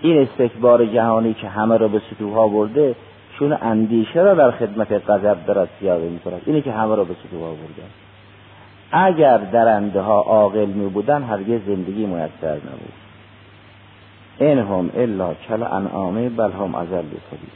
این 0.01 0.21
استکبار 0.21 0.85
جهانی 0.85 1.33
که 1.33 1.47
همه 1.47 1.77
را 1.77 1.87
به 1.87 2.01
سطوح 2.11 2.53
برده 2.53 2.95
چون 3.39 3.57
اندیشه 3.61 4.21
را 4.21 4.33
در 4.33 4.51
خدمت 4.51 5.09
غضب 5.09 5.45
دارد 5.45 5.69
پیاده 5.79 6.09
می 6.09 6.19
کند 6.19 6.41
اینه 6.45 6.61
که 6.61 6.71
همه 6.71 6.95
را 6.95 7.03
به 7.03 7.13
سطوح 7.13 7.39
برده. 7.39 7.83
اگر 8.91 9.37
درنده 9.37 10.01
ها 10.01 10.21
عاقل 10.21 10.65
می 10.65 10.89
بودن 10.89 11.23
هرگز 11.23 11.61
زندگی 11.67 12.05
میسر 12.05 12.55
نبود. 12.55 12.93
این 14.39 14.59
هم 14.59 14.89
الا 14.95 15.33
کل 15.33 15.63
انعامه 15.63 16.29
بل 16.29 16.51
هم 16.51 16.75
ازل 16.75 17.03
سبیل 17.31 17.49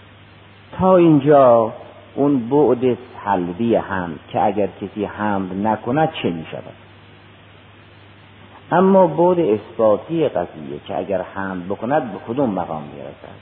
تا 0.78 0.98
اینجا 0.98 1.74
اون 2.16 2.50
بعد 2.50 2.98
سلبی 3.26 3.76
هم 3.76 4.20
که 4.30 4.46
اگر 4.46 4.70
کسی 4.82 5.06
حمل 5.06 5.68
نکند 5.68 6.10
چه 6.22 6.30
می 6.30 6.46
شود 6.52 6.83
اما 8.74 9.08
بعد 9.08 9.40
اثباتی 9.40 10.30
قضیه 10.30 10.80
که 10.88 10.98
اگر 10.98 11.22
حمل 11.22 11.60
بکند 11.70 12.14
به 12.14 12.20
کدوم 12.28 12.50
مقام 12.50 12.84
می‌رسد؟ 12.84 13.40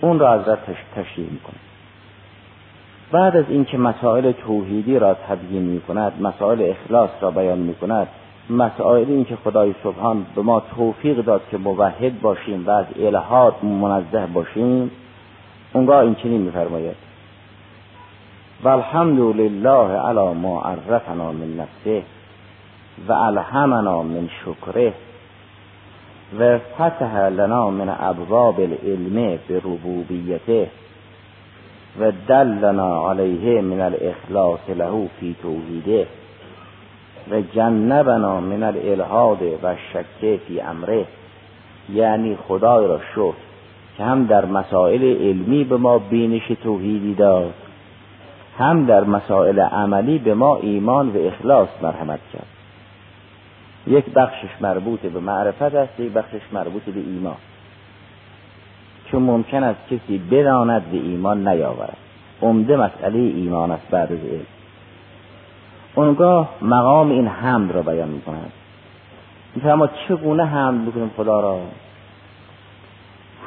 اون 0.00 0.18
را 0.18 0.32
از 0.32 0.58
تشریح 0.96 1.30
می‌کنه 1.30 1.56
بعد 3.12 3.36
از 3.36 3.44
اینکه 3.48 3.78
مسائل 3.78 4.32
توحیدی 4.32 4.98
را 4.98 5.14
تبیین 5.14 5.62
می 5.62 5.80
کند 5.80 6.12
مسائل 6.22 6.70
اخلاص 6.70 7.10
را 7.20 7.30
بیان 7.30 7.58
می 7.58 7.74
کند 7.74 8.08
مسائل 8.50 9.04
این 9.08 9.24
که 9.24 9.36
خدای 9.36 9.74
سبحان 9.84 10.26
به 10.34 10.42
ما 10.42 10.62
توفیق 10.76 11.24
داد 11.24 11.42
که 11.50 11.58
موحد 11.58 12.20
باشیم 12.20 12.66
و 12.66 12.70
از 12.70 12.86
الهات 13.00 13.64
منزه 13.64 14.26
باشیم 14.26 14.90
اونگاه 15.72 15.98
این 15.98 16.14
چنین 16.14 16.40
میفرماید. 16.40 16.96
و 18.62 18.68
الحمد 18.68 19.18
لله 19.18 19.98
علی 19.98 20.34
ما 20.34 20.62
عرفنا 20.62 21.32
من 21.32 21.56
نفسه 21.56 22.02
و 23.08 23.12
الهمنا 23.12 24.02
من 24.02 24.28
شکره 24.44 24.92
و 26.38 26.58
فتح 26.58 27.28
لنا 27.28 27.70
من 27.70 27.96
ابواب 28.00 28.60
العلم 28.60 29.38
به 29.48 29.58
ربوبیته 29.58 30.68
و 32.00 32.12
دلنا 32.28 33.10
علیه 33.10 33.60
من 33.60 33.80
الاخلاص 33.80 34.70
له 34.76 35.08
فی 35.20 35.36
توحیده 35.42 36.06
و 37.30 37.40
جنبنا 37.40 38.40
من 38.40 38.62
الالهاد 38.62 39.42
و 39.62 39.74
شکه 39.92 40.40
فی 40.46 40.60
امره. 40.60 41.06
یعنی 41.92 42.38
خدای 42.48 42.86
را 42.86 43.00
شد 43.14 43.34
که 43.96 44.04
هم 44.04 44.26
در 44.26 44.44
مسائل 44.44 45.02
علمی 45.02 45.64
به 45.64 45.76
ما 45.76 45.98
بینش 45.98 46.52
توحیدی 46.62 47.14
داد 47.14 47.54
هم 48.58 48.86
در 48.86 49.04
مسائل 49.04 49.60
عملی 49.60 50.18
به 50.18 50.34
ما 50.34 50.56
ایمان 50.56 51.08
و 51.08 51.18
اخلاص 51.26 51.68
مرحمت 51.82 52.20
کرد. 52.32 52.59
یک 53.86 54.04
بخشش 54.04 54.48
مربوط 54.60 55.00
به 55.00 55.20
معرفت 55.20 55.62
است 55.74 56.00
یک 56.00 56.12
بخشش 56.12 56.40
مربوط 56.52 56.82
به 56.82 57.00
ایمان. 57.00 57.36
چون 59.10 59.22
ممکن 59.22 59.64
است 59.64 59.80
کسی 59.90 60.18
بداند 60.18 60.90
به 60.90 60.96
ایمان 60.96 61.48
نیاورد. 61.48 61.96
عمده 62.42 62.76
مسئله 62.76 63.18
ایمان 63.18 63.70
است 63.70 63.90
بعد 63.90 64.12
از 64.12 64.18
علم. 64.18 64.46
اونگاه 65.94 66.48
مقام 66.62 67.10
این 67.10 67.26
حمد 67.26 67.72
را 67.72 67.82
بیان 67.82 68.08
می‌کنند 68.08 68.52
ما 69.64 69.88
چگونه 70.08 70.44
حمد 70.44 70.86
بکنیم 70.86 71.10
خدا 71.16 71.40
را؟ 71.40 71.60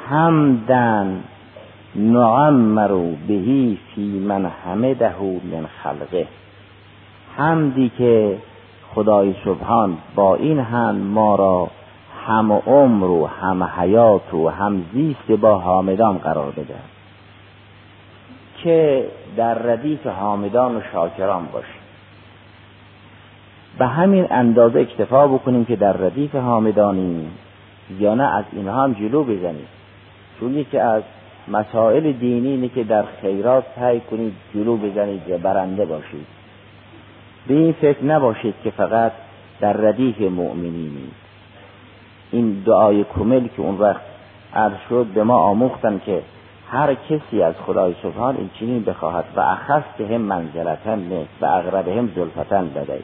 حمدن 0.08 1.24
نعمرو 1.96 3.12
بهی 3.28 3.78
فی 3.94 4.18
من 4.18 4.46
حمده 4.64 5.14
من 5.52 5.66
خلقه. 5.82 6.26
حمدی 7.36 7.92
که 7.98 8.38
خدای 8.94 9.34
سبحان 9.44 9.98
با 10.14 10.34
این 10.34 10.58
هم 10.58 10.96
ما 10.96 11.34
را 11.34 11.68
هم 12.26 12.52
عمر 12.52 13.04
و 13.04 13.26
هم 13.26 13.64
حیات 13.64 14.34
و 14.34 14.48
هم 14.48 14.84
زیست 14.92 15.30
با 15.30 15.58
حامدان 15.58 16.18
قرار 16.18 16.50
بده. 16.50 16.74
که 18.62 19.06
در 19.36 19.54
ردیف 19.54 20.06
حامدان 20.06 20.76
و 20.76 20.80
شاکران 20.92 21.46
باشیم. 21.52 21.84
به 23.78 23.86
همین 23.86 24.26
اندازه 24.30 24.80
اکتفا 24.80 25.26
بکنیم 25.26 25.64
که 25.64 25.76
در 25.76 25.92
ردیف 25.92 26.34
حامدانیم 26.34 27.30
یا 27.98 28.14
نه 28.14 28.36
از 28.36 28.44
اینها 28.52 28.82
هم 28.82 28.92
جلو 28.92 29.24
بزنیم. 29.24 29.66
چون 30.40 30.54
یکی 30.54 30.78
از 30.78 31.02
مسائل 31.48 32.12
دینی 32.12 32.48
اینه 32.48 32.68
که 32.68 32.84
در 32.84 33.04
خیرات 33.20 33.64
سعی 33.76 34.00
کنید 34.00 34.32
جلو 34.54 34.76
بزنید 34.76 35.30
و 35.30 35.38
برنده 35.38 35.84
باشید. 35.84 36.43
به 37.46 37.54
این 37.54 37.72
فکر 37.72 38.04
نباشید 38.04 38.54
که 38.64 38.70
فقط 38.70 39.12
در 39.60 39.72
ردیف 39.72 40.20
مؤمنینی 40.20 41.10
این 42.30 42.62
دعای 42.66 43.04
کمل 43.14 43.48
که 43.48 43.62
اون 43.62 43.78
وقت 43.78 44.00
عرض 44.54 44.76
شد 44.88 45.06
به 45.06 45.22
ما 45.24 45.36
آموختن 45.36 46.00
که 46.06 46.22
هر 46.70 46.94
کسی 46.94 47.42
از 47.42 47.54
خدای 47.66 47.94
سبحان 48.02 48.36
این 48.36 48.50
چنین 48.60 48.84
بخواهد 48.84 49.24
و 49.36 49.40
اخست 49.40 50.00
هم 50.00 50.20
منزلتن 50.20 50.98
نه 50.98 51.26
و 51.40 51.46
اغرب 51.46 51.88
هم 51.88 52.12
زلفتن 52.16 52.64
لدی 52.64 53.02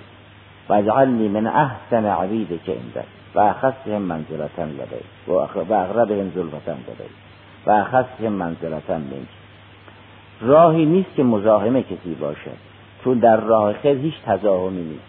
و 0.68 0.73
اجعلنی 0.73 1.28
من 1.28 1.47
احسن 1.47 2.04
عبید 2.04 2.61
که 2.66 2.73
اینده 2.73 3.04
و 3.35 3.40
اخست 3.40 3.88
هم 3.88 4.02
منزلتن 4.02 4.68
لدی 4.68 5.04
و 5.26 5.32
اغرب 5.32 6.11
هم 6.11 6.30
زلفتن 6.35 6.73
لدی 6.73 7.11
و 7.66 7.70
اخست 7.70 8.20
هم 8.20 8.32
منزلتن 8.32 9.00
منک 9.00 9.28
راهی 10.40 10.87
نیست 10.87 11.14
که 11.16 11.23
مزاحم 11.23 11.82
کسی 11.82 12.14
باشد. 12.20 12.69
چون 13.04 13.19
در 13.19 13.37
راه 13.37 13.73
خیر 13.73 13.99
هیچ 13.99 14.14
تزاهمی 14.26 14.83
نیست. 14.83 15.04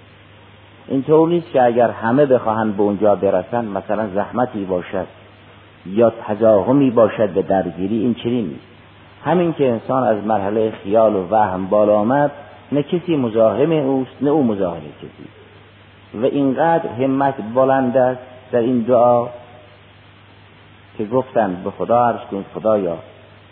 اینطور 0.88 1.30
نیست 1.30 1.52
که 1.52 1.64
اگر 1.64 1.92
همه 1.92 2.26
بخواهند 2.26 2.78
به 2.78 2.84
اونجا 2.84 3.16
برسن 3.16 3.66
مثلا 3.66 4.08
زحمتی 4.08 4.66
باشد 4.66 5.08
یا 5.86 6.14
تزاهمی 6.28 6.92
باشد 6.92 7.30
به 7.30 7.42
درگیری 7.42 8.00
این 8.00 8.14
چنین 8.14 8.46
نیست. 8.46 8.68
همین 9.26 9.54
که 9.54 9.70
انسان 9.70 10.04
از 10.04 10.24
مرحله 10.26 10.72
خیال 10.84 11.16
و 11.16 11.28
وهم 11.30 11.68
بالا 11.68 11.96
آمد 11.96 12.32
نه 12.72 12.84
کسی 12.84 13.16
مزاحم 13.16 13.72
اوست 13.72 14.16
نه 14.22 14.30
او 14.30 14.44
مزاحم 14.44 14.82
کسی. 14.82 15.28
و 16.22 16.26
اینقدر 16.26 16.88
همت 16.88 17.36
بلند 17.56 17.98
است 17.98 18.22
در 18.52 18.60
این 18.60 18.80
دعا 18.80 19.28
که 20.98 21.06
گفتند 21.06 21.64
به 21.64 21.72
خدا 21.72 22.08
عرض 22.08 22.20
کن 22.32 22.46
خدایا 22.54 22.98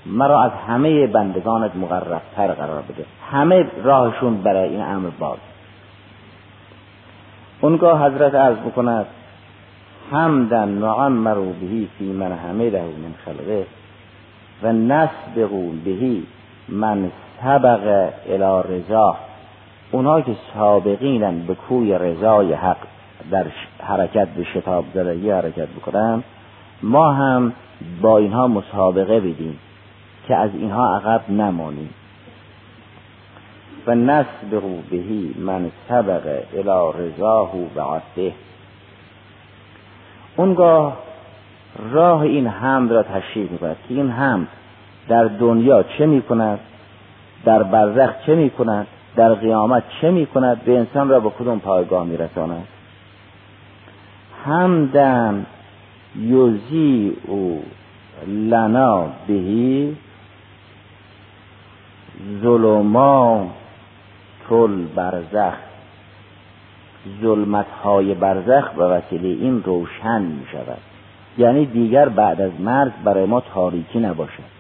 مرا 0.06 0.44
از 0.44 0.52
همه 0.68 1.08
بندگانت 1.08 1.76
مقربتر 1.76 2.48
قرار 2.48 2.82
بده. 2.82 3.06
همه 3.32 3.66
راهشون 3.84 4.42
برای 4.42 4.70
این 4.70 4.82
امر 4.82 5.10
باز. 5.20 5.38
اونگاه 7.62 8.06
حضرت 8.06 8.36
عرض 8.36 8.58
بکند 8.58 9.06
حمدن 10.12 10.70
نعمرو 10.70 11.54
بهی 11.54 11.88
فی 11.98 12.12
من 12.12 12.32
حمده 12.32 12.82
من 12.82 13.14
خلقه 13.26 13.66
و 14.64 14.74
نسبقو 14.74 15.72
بهی 15.86 16.24
من 16.70 17.12
سبق 17.44 18.10
الى 18.30 18.64
رضا. 18.70 19.16
اونها 19.92 20.22
که 20.22 20.36
سابقینن 20.54 21.40
به 21.40 21.56
کوی 21.56 21.98
رضای 21.98 22.54
حق 22.54 22.78
در 23.32 23.46
حرکت 23.84 24.28
به 24.28 24.44
شتاب 24.44 24.86
زدگی 24.94 25.32
حرکت 25.32 25.68
بکنن 25.68 26.24
ما 26.84 27.12
هم 27.12 27.54
با 28.02 28.18
اینها 28.18 28.48
مسابقه 28.48 29.20
بدیم. 29.20 29.60
که 30.30 30.36
از 30.36 30.50
اینها 30.54 30.96
عقب 30.96 31.32
نمانیم 31.32 31.90
و 33.88 33.96
نسبق 33.96 34.64
بهی 34.90 35.36
من 35.38 35.72
سبق 35.90 36.44
الى 36.54 36.98
رضاه 37.00 37.52
و 37.76 37.82
عده 37.82 38.34
اونگاه 40.36 40.98
راه 41.92 42.22
این 42.22 42.48
حمد 42.48 42.92
را 42.92 43.04
تشریح 43.04 43.52
می‌کند 43.52 43.76
که 43.88 43.94
این 43.94 44.10
حمد 44.12 44.48
در 45.08 45.26
دنیا 45.26 45.84
چه 45.84 46.06
می‌کند؟ 46.06 46.60
در 47.46 47.64
برزخ 47.64 48.10
چه 48.26 48.36
می‌کند؟ 48.36 48.88
در 49.16 49.34
قیامت 49.34 49.84
چه 50.02 50.12
می‌کند؟ 50.12 50.62
به 50.64 50.78
انسان 50.78 51.10
را 51.10 51.20
به 51.20 51.30
کدوم 51.30 51.60
پایگاه 51.60 52.06
میرساند؟ 52.06 52.68
حمدن 54.46 55.46
یوزی 56.16 57.18
او 57.28 57.64
لنا 58.28 59.08
بهی 59.28 59.98
ظلمات 62.42 63.48
تل 64.50 64.86
برزخ. 64.96 65.54
ظلمت 67.22 67.66
های 67.84 68.14
برزخ 68.14 68.70
به 68.70 68.86
وسیله 68.86 69.28
این 69.28 69.64
روشن 69.64 70.22
می 70.22 70.48
شود 70.52 70.78
یعنی 71.38 71.66
دیگر 71.66 72.10
بعد 72.10 72.42
از 72.42 72.52
مرگ 72.60 72.92
برای 73.04 73.26
ما 73.26 73.42
تاریکی 73.42 74.00
نباشد. 74.00 74.60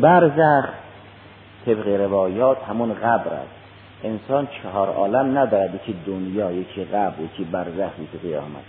برزخ 0.00 0.68
طبق 1.66 1.88
روایات 1.88 2.58
همون 2.68 2.94
قبر 2.94 3.32
است. 3.32 3.60
انسان 4.04 4.48
چهار 4.62 4.88
عالم 4.88 5.38
ندارد 5.38 5.74
یکی 5.74 5.94
دنیا 6.06 6.52
یکی 6.52 6.84
قبر 6.84 7.20
یکی 7.20 7.44
برزخ 7.44 7.90
یکی 7.98 8.28
قیامت. 8.28 8.64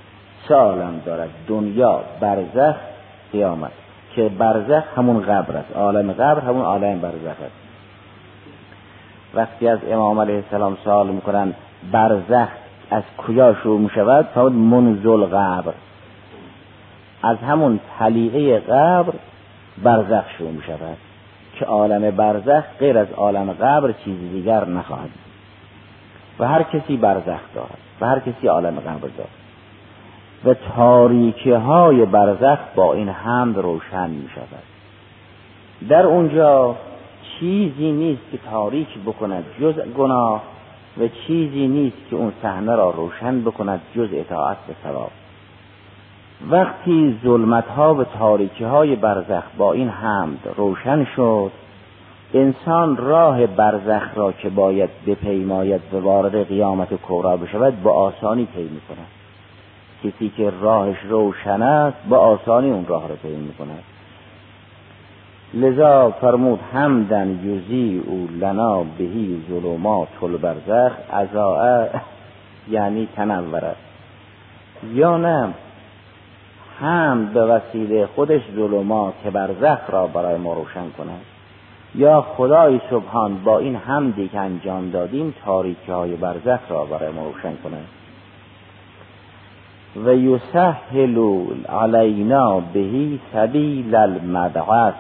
سه 0.48 0.56
عالم 0.56 1.02
دارد 1.06 1.30
دنیا 1.48 2.02
برزخ 2.20 2.76
قیامت. 3.32 3.72
که 4.16 4.30
برزخ 4.30 4.84
همون 4.98 5.22
قبر 5.22 5.58
است. 5.58 5.76
عالم 5.76 6.12
قبر 6.12 6.40
همون 6.40 6.62
عالم 6.62 7.00
برزخ 7.00 7.42
است. 7.46 7.62
وقتی 9.34 9.68
از 9.68 9.80
امام 9.90 10.20
علیه 10.20 10.36
السلام 10.36 10.78
سوال 10.84 11.08
می‌کنن 11.08 11.54
برزخ 11.92 12.48
از 12.92 13.04
کجا 13.18 13.54
شروع 13.54 13.80
می 13.80 13.90
شود 13.90 14.26
فرمود 14.26 14.52
منزل 14.52 15.26
قبر 15.26 15.74
از 17.24 17.38
همون 17.38 17.80
تلیعه 18.00 18.60
قبر 18.60 19.14
برزخ 19.84 20.24
شروع 20.38 20.52
می 20.52 20.64
شود 20.64 20.98
که 21.60 21.66
عالم 21.66 22.12
برزخ 22.12 22.64
غیر 22.80 22.98
از 22.98 23.08
عالم 23.18 23.52
قبر 23.52 23.92
چیزی 23.92 24.30
دیگر 24.30 24.66
نخواهد. 24.66 25.10
و 26.40 26.48
هر 26.48 26.64
کسی 26.64 26.98
برزخ 26.98 27.40
دارد 27.56 27.78
و 28.02 28.06
هر 28.06 28.20
کسی 28.20 28.48
عالم 28.48 28.80
قبر 28.80 29.08
دارد. 29.18 29.41
و 30.46 30.54
تاریکی 30.54 31.52
های 31.52 32.06
برزخ 32.06 32.60
با 32.76 32.94
این 32.94 33.10
حمد 33.10 33.58
روشن 33.58 34.10
می 34.10 34.30
شود 34.36 34.64
در 35.90 36.06
اونجا 36.06 36.76
چیزی 37.40 37.92
نیست 37.92 38.22
که 38.32 38.38
تاریک 38.52 38.88
بکند 39.06 39.44
جز 39.62 39.80
گناه 39.98 40.42
و 40.98 41.08
چیزی 41.08 41.68
نیست 41.68 41.98
که 42.10 42.16
اون 42.16 42.32
صحنه 42.42 42.76
را 42.76 42.90
روشن 42.90 43.42
بکند 43.42 43.82
جز 43.96 44.10
اطاعت 44.14 44.58
به 44.68 44.74
ثواب. 44.84 45.12
وقتی 46.50 47.20
ظلمت 47.24 47.68
ها 47.68 47.96
و 47.96 48.04
تاریکی 48.04 48.64
های 48.64 48.96
برزخ 48.96 49.44
با 49.58 49.74
این 49.74 49.90
حمد 49.90 50.40
روشن 50.58 51.06
شد 51.16 51.52
انسان 52.34 52.98
راه 52.98 53.48
برزخ 53.48 54.04
را 54.16 54.32
که 54.32 54.50
باید 54.50 54.90
بپیماید 55.08 55.82
و 55.94 55.98
وارد 55.98 56.48
قیامت 56.48 56.90
کبرا 57.08 57.38
بشود 57.38 57.84
با 57.84 57.92
آسانی 57.92 58.46
پی 58.46 58.68
کند 58.90 59.21
کسی 60.04 60.32
که 60.38 60.54
راهش 60.62 60.98
روشن 61.10 61.62
است 61.62 61.98
با 62.10 62.18
آسانی 62.18 62.72
اون 62.72 62.86
راه 62.86 63.08
را 63.08 63.16
طی 63.16 63.36
می 63.36 63.54
کند 63.54 63.84
لذا 65.54 66.12
فرمود 66.12 66.60
همدن 66.74 67.40
یوزی 67.44 68.04
او 68.06 68.28
لنا 68.40 68.84
بهی 68.84 69.44
ظلمات 69.50 70.24
البرزخ. 70.24 70.92
ازاء 71.12 71.88
یعنی 72.72 73.08
تنورت 73.16 73.76
یا 74.94 75.18
نه 75.18 75.54
هم 76.80 77.26
به 77.26 77.46
وسیله 77.46 78.06
خودش 78.06 78.42
ظلمات 78.56 79.28
برزخ 79.34 79.80
را 79.90 80.08
برای 80.08 80.38
ما 80.38 80.54
روشن 80.54 80.90
کند. 80.98 81.22
یا 81.96 82.22
خدای 82.22 82.82
سبحان 82.90 83.44
با 83.44 83.60
این 83.60 83.76
حمدی 83.76 84.28
که 84.28 84.40
انجام 84.40 84.90
دادیم 84.90 85.34
تاریکی 85.46 85.92
های 85.92 86.16
برزخ 86.16 86.60
را 86.70 86.86
برای 86.86 87.12
ما 87.12 87.26
روشن 87.26 87.56
کند. 87.64 87.88
و 89.96 90.16
یسهل 90.16 91.18
علینا 91.70 92.60
بهی 92.60 93.20
سبیل 93.34 93.96
المدعت 93.96 94.94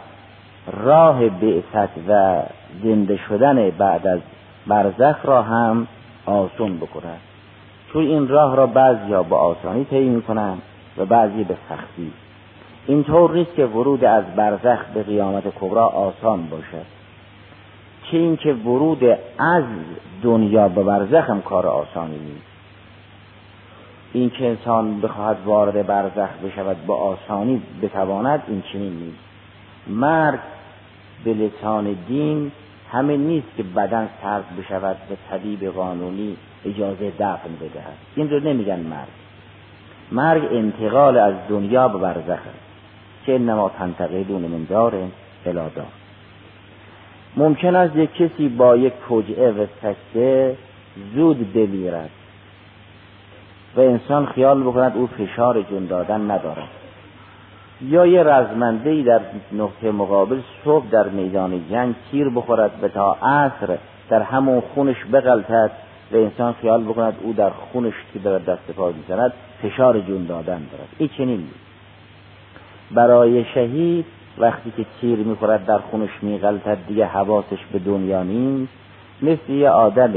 راه 0.84 1.30
بعثت 1.30 1.89
و 2.08 2.41
زنده 2.84 3.17
شدن 3.17 3.69
بعد 3.69 4.08
از 4.08 4.19
برزخ 4.67 5.15
را 5.23 5.41
هم 5.41 5.88
آسون 6.25 6.77
بکند. 6.77 7.19
چون 7.93 8.01
این 8.01 8.27
راه 8.27 8.56
را 8.56 8.67
بعضی 8.67 9.13
ها 9.13 9.23
با 9.23 9.38
آسانی 9.38 9.86
طی 9.86 10.10
می‌کنند 10.10 10.62
و 10.97 11.06
بعضی 11.06 11.43
به 11.43 11.56
سختی. 11.69 12.12
اینطور 12.88 13.32
نیست 13.32 13.56
که 13.56 13.65
ورود 13.65 14.06
از 14.06 14.23
برزخ 14.36 14.86
به 14.93 15.04
قیامت 15.04 15.43
کبرا 15.60 15.88
آسان 15.88 16.47
باشد. 16.47 16.86
چه 18.04 18.17
اینکه 18.17 18.54
ورود 18.54 19.04
از 19.39 19.63
دنیا 20.23 20.67
به 20.67 20.84
برزخ 20.84 21.30
هم 21.30 21.41
کار 21.41 21.67
آسانی 21.67 22.19
نیست. 22.19 22.50
این 24.13 24.30
که 24.30 24.47
انسان 24.47 25.02
بخواهد 25.02 25.38
وارد 25.45 25.88
برزخ 25.88 26.30
بشود 26.45 26.86
با 26.86 26.95
آسانی 26.95 27.62
بتواند 27.82 28.43
این 28.47 28.63
چنین 28.74 28.93
نیست. 28.93 29.17
مرگ 29.88 30.39
به 31.24 31.34
لسان 31.34 31.95
دین 32.08 32.52
همه 32.91 33.17
نیست 33.17 33.47
که 33.58 33.63
بدن 33.63 34.10
سرد 34.21 34.43
بشود 34.60 34.97
به 35.10 35.17
طبیب 35.30 35.65
قانونی 35.65 36.38
اجازه 36.65 37.12
دفن 37.19 37.56
بدهد. 37.62 37.97
این 38.15 38.30
رو 38.30 38.39
نمیگن 38.39 38.80
مرگ. 38.80 39.08
مرگ 40.12 40.43
انتقال 40.52 41.17
از 41.17 41.34
دنیا 41.50 41.88
به 41.88 41.97
برزخ 41.97 42.30
است. 42.30 42.71
که 43.26 43.36
انما 43.36 43.71
تنتقلون 43.80 44.41
من 44.41 44.63
دار 44.63 44.93
الادار. 45.45 45.86
ممکن 47.38 47.76
است 47.76 47.95
یک 47.95 48.13
کسی 48.13 48.50
با 48.50 48.76
یک 48.76 48.93
فجعه 49.10 49.52
و 49.52 49.65
سکته 49.82 50.58
زود 51.15 51.54
بمیرد. 51.54 52.10
و 53.75 53.79
انسان 53.79 54.25
خیال 54.25 54.63
بکند 54.63 54.93
او 54.95 55.07
فشار 55.07 55.62
جون 55.62 55.86
دادن 55.86 56.31
ندارد. 56.31 56.67
یا 57.81 58.05
یه 58.05 58.23
رزمنده 58.23 59.01
در 59.01 59.19
نقطه 59.51 59.91
مقابل 59.91 60.39
صبح 60.65 60.86
در 60.91 61.07
میدان 61.07 61.62
جنگ 61.71 61.95
تیر 62.12 62.29
بخورد 62.29 62.71
به 62.81 62.89
تا 62.89 63.13
عصر 63.13 63.77
در 64.10 64.21
همون 64.21 64.63
خونش 64.75 64.95
بغلتد 65.13 65.71
و 66.12 66.15
انسان 66.15 66.53
خیال 66.53 66.84
بکند 66.84 67.13
او 67.21 67.34
در 67.34 67.49
خونش 67.49 67.93
که 68.13 68.19
در 68.19 68.38
دست 68.38 68.71
پا 68.77 68.91
می‌زند 68.91 69.34
فشار 69.62 69.99
جون 69.99 70.25
دادن 70.25 70.62
دارد. 70.71 70.88
این 70.97 71.10
چنین 71.17 71.43
برای 72.91 73.45
شهید 73.45 74.05
وقتی 74.38 74.73
که 74.77 74.86
تیر 75.01 75.19
می‌خورد 75.19 75.65
در 75.65 75.77
خونش 75.77 76.10
میغلطد 76.21 76.77
دیگه 76.88 77.05
حواسش 77.05 77.65
به 77.71 77.79
دنیا 77.79 78.23
نیست. 78.23 78.73
مثل 79.21 79.51
یه 79.51 79.69
آدم 79.69 80.13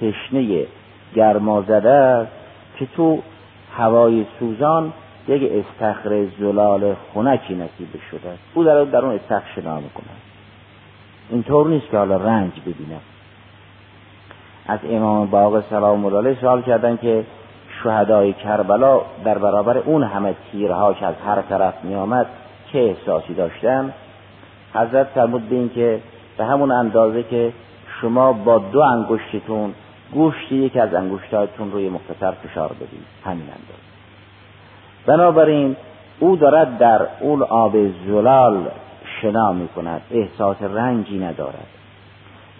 تشنه 0.00 0.66
گرما 1.14 1.62
زده 1.62 1.90
است 1.90 2.43
که 2.78 2.86
تو 2.96 3.22
هوای 3.76 4.26
سوزان 4.38 4.92
یک 5.28 5.52
استخر 5.52 6.26
زلال 6.38 6.94
خونکی 7.12 7.54
نصیب 7.54 8.00
شده 8.10 8.38
او 8.54 8.64
در, 8.64 8.84
در 8.84 9.04
اون 9.04 9.14
استخر 9.14 9.44
شنا 9.54 9.80
می‌کنه 9.80 10.14
اینطور 11.30 11.66
نیست 11.66 11.90
که 11.90 11.96
حالا 11.96 12.16
رنج 12.16 12.52
ببینه. 12.60 12.98
از 14.66 14.78
امام 14.90 15.26
باقر 15.26 15.62
سلام 15.70 16.04
الله 16.04 16.36
سوال 16.40 16.62
کردن 16.62 16.96
که 16.96 17.24
شهدای 17.82 18.32
کربلا 18.32 19.00
در 19.24 19.38
برابر 19.38 19.78
اون 19.78 20.02
همه 20.02 20.34
تیرها 20.52 20.94
که 20.94 21.06
از 21.06 21.14
هر 21.26 21.42
طرف 21.42 21.74
می 21.84 21.94
آمد 21.94 22.26
چه 22.72 22.78
احساسی 22.78 23.34
داشتن؟ 23.34 23.92
حضرت 24.74 25.06
فرمود 25.06 25.48
به 25.48 25.68
که 25.68 26.00
به 26.38 26.44
همون 26.44 26.70
اندازه 26.70 27.22
که 27.22 27.52
شما 28.00 28.32
با 28.32 28.58
دو 28.58 28.80
انگشتتون 28.80 29.74
گوشت 30.14 30.52
یکی 30.52 30.80
از 30.80 30.94
انگشتاتون 30.94 31.72
روی 31.72 31.88
مختصر 31.88 32.30
فشار 32.30 32.72
بدید. 32.72 33.06
همین 33.24 33.42
اندازه 33.42 33.84
بنابراین 35.06 35.76
او 36.18 36.36
دارد 36.36 36.78
در 36.78 37.06
اون 37.20 37.42
آب 37.42 37.76
زلال 38.06 38.68
شنا 39.20 39.52
می 39.52 39.68
کند 39.68 40.00
احساس 40.10 40.56
رنجی 40.62 41.18
ندارد. 41.18 41.66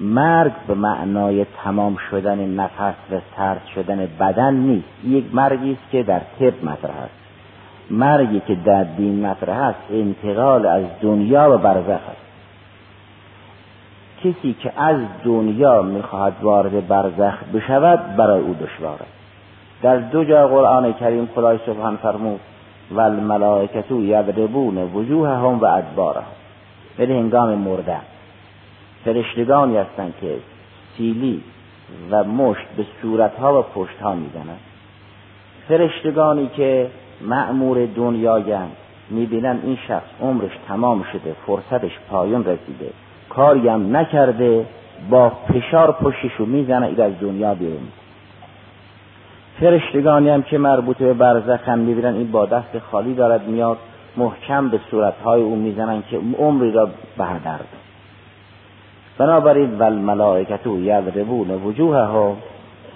مرگ 0.00 0.52
به 0.66 0.74
معنای 0.74 1.46
تمام 1.64 1.96
شدن 2.10 2.48
نفس 2.48 2.94
و 3.12 3.20
سرد 3.36 3.62
شدن 3.74 4.08
بدن 4.20 4.54
نیست. 4.54 4.88
یک 5.04 5.24
مرگی 5.34 5.72
است 5.72 5.90
که 5.90 6.02
در 6.02 6.20
طب 6.38 6.64
مطرح 6.64 6.96
است. 6.96 7.14
مرگی 7.90 8.40
که 8.40 8.54
در 8.54 8.84
دین 8.84 9.26
مطرح 9.26 9.58
است 9.62 9.78
انتقال 9.90 10.66
از 10.66 10.84
دنیا 11.02 11.54
و 11.54 11.58
برزخ 11.58 11.90
است. 11.90 12.23
کسی 14.24 14.56
که 14.60 14.72
از 14.76 14.96
دنیا 15.24 15.82
می‌خواهد 15.82 16.32
وارد 16.42 16.88
برزخ 16.88 17.34
بشود 17.54 18.16
برای 18.16 18.40
او 18.40 18.54
دشوار 18.54 18.94
است 18.94 19.14
در 19.82 19.96
دو 19.96 20.24
جای 20.24 20.46
قرآن 20.46 20.92
کریم 20.92 21.28
خدای 21.34 21.58
سبحان 21.66 21.96
فرمود 21.96 22.40
و 22.90 23.00
الملائکتو 23.00 24.02
یضربون 24.02 24.78
وجوههم 24.78 25.58
و 25.58 25.64
ادبارهم 25.64 26.32
یعنی 26.98 27.12
هنگام 27.12 27.54
مردن 27.54 28.00
فرشتگانی 29.04 29.76
هستند 29.76 30.14
که 30.20 30.36
سیلی 30.96 31.42
و 32.10 32.24
مشت 32.24 32.66
به 32.76 32.86
صورتها 33.02 33.60
و 33.60 33.62
پشتها 33.62 34.14
می‌زنند. 34.14 34.60
فرشتگانی 35.68 36.50
که 36.56 36.90
معمور 37.20 37.86
دنیایند 37.86 38.76
می‌بینن 39.10 39.58
این 39.62 39.78
شخص 39.88 40.06
عمرش 40.22 40.50
تمام 40.68 41.04
شده 41.12 41.36
فرصتش 41.46 41.92
پایان 42.10 42.44
رسیده. 42.44 42.90
کاری 43.36 43.68
هم 43.68 43.96
نکرده 43.96 44.66
با 45.10 45.28
فشار 45.30 45.92
پشتشو 45.92 46.46
می‌زنه 46.46 46.86
ای 46.86 47.02
از 47.02 47.12
دنیا 47.20 47.54
بیرون. 47.54 47.88
فرشتگانی 49.60 50.28
هم 50.28 50.42
که 50.42 50.58
مربوط 50.58 50.96
به 50.96 51.14
برزخ 51.14 51.68
هم 51.68 51.78
می‌بینن 51.78 52.14
این 52.14 52.30
با 52.30 52.46
دست 52.46 52.78
خالی 52.90 53.14
دارد 53.14 53.48
میاد 53.48 53.78
محکم 54.16 54.68
به 54.68 54.80
صورتهای 54.90 55.42
او 55.42 55.56
می‌زنن 55.56 56.02
که 56.10 56.20
عمری 56.38 56.72
را 56.72 56.86
به 56.86 57.24
بنابراین 59.18 59.78
ول 59.78 59.92
ملائکتو 59.92 60.80
یضربون 60.80 61.50
وجوهها 61.50 62.36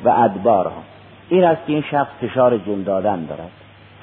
و 0.04 0.08
ادبارها. 0.08 0.82
این 1.28 1.44
است 1.44 1.66
که 1.66 1.72
این 1.72 1.82
شخص 1.90 2.10
فشار 2.20 2.58
جون 2.58 2.82
دادن 2.82 3.24
دارد. 3.24 3.50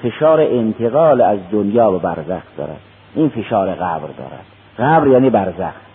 فشار 0.02 0.40
انتقال 0.40 1.20
از 1.20 1.38
دنیا 1.52 1.90
به 1.90 1.98
برزخ 1.98 2.42
دارد. 2.56 2.80
این 3.14 3.28
فشار 3.28 3.74
قبر 3.74 4.08
دارد. 4.18 4.44
قبر 4.78 5.08
یعنی 5.08 5.30
برزخ. 5.30 5.85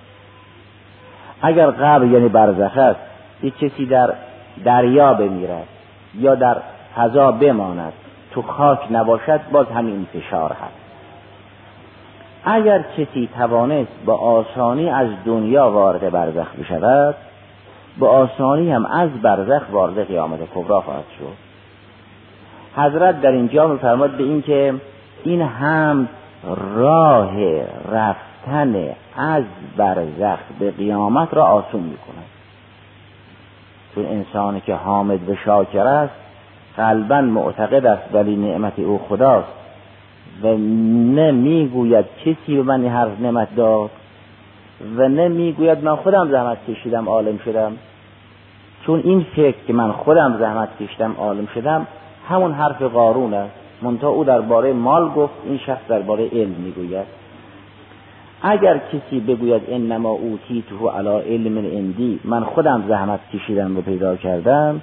اگر 1.42 1.72
قبر 1.72 2.06
یعنی 2.06 2.30
برزخ 2.30 2.78
است 2.78 3.00
یک 3.44 3.58
کسی 3.58 3.86
در 3.86 4.14
دریا 4.64 5.14
بمیرد 5.14 5.68
یا 6.16 6.36
در 6.36 6.58
فضا 6.96 7.32
بماند 7.32 7.94
تو 8.32 8.42
خاک 8.42 8.80
نباشد 8.92 9.40
باز 9.52 9.68
همین 9.68 10.08
فشار 10.14 10.52
هست. 10.52 10.82
اگر 12.46 12.84
کسی 12.98 13.30
توانست 13.38 13.92
با 14.06 14.14
آسانی 14.16 14.90
از 14.90 15.08
دنیا 15.26 15.72
وارد 15.72 16.12
برزخ 16.12 16.48
بشود 16.56 17.16
با 18.00 18.10
آسانی 18.10 18.72
هم 18.72 18.86
از 18.86 19.10
برزخ 19.10 19.62
وارد 19.72 20.08
قیامت 20.08 20.40
کبرا 20.56 20.82
خواهد 20.82 21.06
شد. 21.20 21.52
حضرت 22.76 23.22
در 23.22 23.32
اینجا 23.32 23.68
میفرماد 23.68 24.12
به 24.12 24.24
این 24.24 24.42
که 24.42 24.74
این 25.24 25.42
هم 25.42 26.08
راه 26.76 27.32
رفتن 28.48 28.96
از 29.18 29.44
برزخ 29.78 30.40
به 30.60 30.72
قیامت 30.72 31.34
را 31.34 31.46
آسون 31.46 31.82
می‌کند. 31.82 32.26
چون 33.96 34.06
انسانی 34.06 34.62
که 34.62 34.76
حامد 34.76 35.30
و 35.30 35.36
شاکر 35.36 35.88
است 35.88 36.14
قلبا 36.78 37.22
معتقد 37.22 37.86
است 37.86 38.04
ولی 38.14 38.36
نعمت 38.36 38.80
او 38.80 39.00
خداست. 39.10 39.48
و 40.44 40.48
نه 40.48 41.32
می‌گوید 41.32 42.06
کسی 42.26 42.56
به 42.56 42.64
من 42.64 42.86
هر 42.86 43.08
نعمت 43.20 43.56
داد 43.56 43.90
و 44.96 45.08
نه 45.08 45.30
من 45.82 45.96
خودم 45.96 46.32
زحمت 46.32 46.58
کشیدم 46.68 47.10
عالم 47.10 47.38
شدم. 47.38 47.72
چون 48.86 49.02
این 49.04 49.26
فکر 49.36 49.58
که 49.68 49.74
من 49.74 49.92
خودم 49.92 50.38
زحمت 50.40 50.70
کشیدم 50.80 51.16
عالم 51.18 51.46
شدم 51.46 51.88
همون 52.30 52.52
حرف 52.52 52.82
قارون 52.82 53.34
است. 53.34 53.54
منتها 53.82 54.10
او 54.10 54.24
درباره 54.24 54.74
مال 54.74 55.10
گفت 55.10 55.34
این 55.46 55.58
شخص 55.58 55.88
درباره 55.88 56.30
علم 56.30 56.52
می‌گوید. 56.52 57.21
اگر 58.44 58.78
کسی 58.78 59.20
بگوید 59.20 59.62
انما 59.70 60.10
اوتیته 60.10 60.90
علی 60.98 61.36
علم 61.36 61.58
اندی 61.58 62.20
من 62.24 62.44
خودم 62.44 62.84
زحمت 62.88 63.20
کشیدم 63.34 63.78
و 63.78 63.82
پیدا 63.82 64.16
کردم 64.16 64.82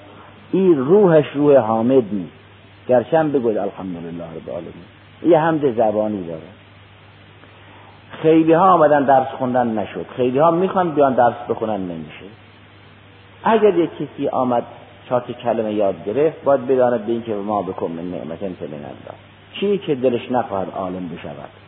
این 0.53 0.77
روحش 0.77 1.27
روح 1.35 1.57
حامد 1.57 2.05
نیست. 2.13 2.33
گرچه 2.89 3.23
بگوید 3.23 3.59
الحمدلله 3.59 4.25
رب 4.25 4.49
العالمین. 4.49 4.73
یه 5.27 5.39
حمد 5.39 5.77
زبانی 5.77 6.27
داره. 6.27 6.41
خیلی 8.23 8.53
ها 8.53 8.73
آمدن 8.73 9.05
درس 9.05 9.27
خوندن 9.27 9.79
نشد. 9.79 10.07
خیلی 10.17 10.39
ها 10.39 10.51
می‌خوان 10.51 10.91
بیان 10.91 11.15
درس 11.15 11.35
بخونن 11.49 11.81
نمیشه. 11.81 12.27
اگر 13.45 13.75
یک 13.75 13.91
کسی 13.95 14.29
آمد 14.29 14.65
چهار 15.09 15.21
کلمه 15.21 15.73
یاد 15.73 16.05
گرفت 16.05 16.45
باید 16.45 16.67
بداند 16.67 17.07
به 17.07 17.13
اینکه 17.13 17.35
ما 17.35 17.63
بکن 17.63 17.91
من 17.91 18.11
نعمت 18.11 18.43
من 18.43 18.49
الله 18.51 19.15
چی 19.61 19.79
که 19.79 19.95
دلش 19.95 20.33
نخواهد 20.33 20.69
عالم 20.77 21.09
بشود؟ 21.09 21.68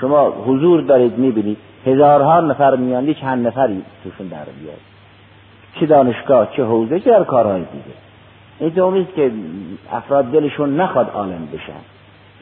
شما 0.00 0.30
حضور 0.46 0.80
دارید 0.80 1.18
می‌بینید. 1.18 1.58
هزارها 1.86 2.40
نفر 2.40 2.76
میان 2.76 3.14
چند 3.14 3.46
نفری 3.46 3.82
توشون 4.04 4.26
در 4.26 4.44
بیاد. 4.44 4.80
چه 5.80 5.86
دانشگاه 5.86 6.48
چه 6.56 6.64
حوزه 6.64 7.00
چه 7.00 7.10
در 7.10 7.24
کارهای 7.24 7.60
دیگه. 7.60 7.96
این 8.58 8.94
نیست 8.94 9.14
که 9.14 9.32
افراد 9.92 10.30
دلشون 10.30 10.80
نخواد 10.80 11.10
عالم 11.14 11.48
بشن 11.52 11.80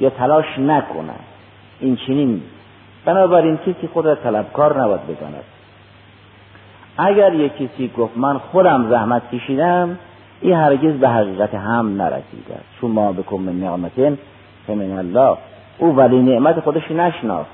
یا 0.00 0.10
تلاش 0.10 0.58
نکنن. 0.58 1.20
این 1.80 1.96
چنین. 1.96 2.42
بنابراین 3.04 3.56
کسی 3.56 3.86
خود 3.92 4.06
را 4.06 4.14
طلبکار 4.14 4.82
نباید 4.82 5.06
بداند. 5.06 5.44
اگر 6.98 7.34
یک 7.34 7.52
کسی 7.56 7.90
گفت 7.98 8.16
من 8.16 8.38
خودم 8.38 8.90
زحمت 8.90 9.22
کشیدم 9.30 9.98
این 10.40 10.54
هرگز 10.54 10.92
به 10.92 11.08
حقیقت 11.08 11.54
هم 11.54 12.02
نرسیده 12.02 12.54
چون 12.80 12.90
ما 12.90 13.12
بکن 13.12 13.40
من 13.40 13.60
نعمتین 13.60 14.18
فمن 14.66 14.98
الله. 14.98 15.36
او 15.78 15.96
ولی 15.96 16.22
نعمت 16.22 16.60
خودش 16.60 16.90
نشناست 16.90 17.50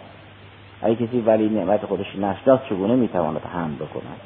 اگه 0.83 1.07
کسی 1.07 1.21
ولی 1.21 1.49
نعمت 1.49 1.87
خودش 1.87 2.17
نشناست 2.17 2.65
چگونه 2.69 2.95
می‌تواند 2.95 3.41
هم 3.55 3.75
بکند؟ 3.75 4.21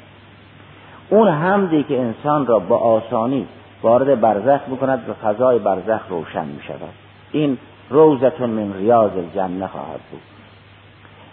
اون 1.09 1.27
حمدی 1.27 1.83
که 1.83 1.99
انسان 1.99 2.45
را 2.45 2.59
با 2.59 2.77
آسانی 2.77 3.47
وارد 3.83 4.21
برزخ 4.21 4.59
می‌کند 4.67 5.09
و 5.09 5.13
فضای 5.13 5.59
برزخ 5.59 6.01
روشن 6.09 6.45
می 6.45 6.63
شود 6.67 6.93
این 7.31 7.57
روزتون 7.89 8.49
من 8.49 8.73
ریاض 8.73 9.11
الجنه 9.17 9.67
خواهد 9.67 9.99
بود. 10.11 10.21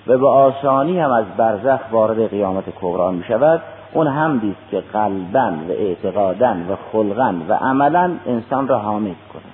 و 0.07 0.19
به 0.19 0.29
آسانی 0.29 0.99
هم 0.99 1.11
از 1.11 1.25
برزخ 1.37 1.81
وارد 1.91 2.31
قیامت 2.31 2.65
کبرا 2.81 3.11
می 3.11 3.25
شود 3.25 3.63
اون 3.93 4.07
حمدی 4.07 4.51
است 4.51 4.71
که 4.71 4.81
قلبا 4.93 5.53
و 5.69 5.71
اعتقادا 5.71 6.57
و 6.71 6.77
خلقا 6.93 7.35
و 7.49 7.53
عملا 7.53 8.13
انسان 8.27 8.69
را 8.69 8.79
حامد 8.79 9.17
کند. 9.33 9.53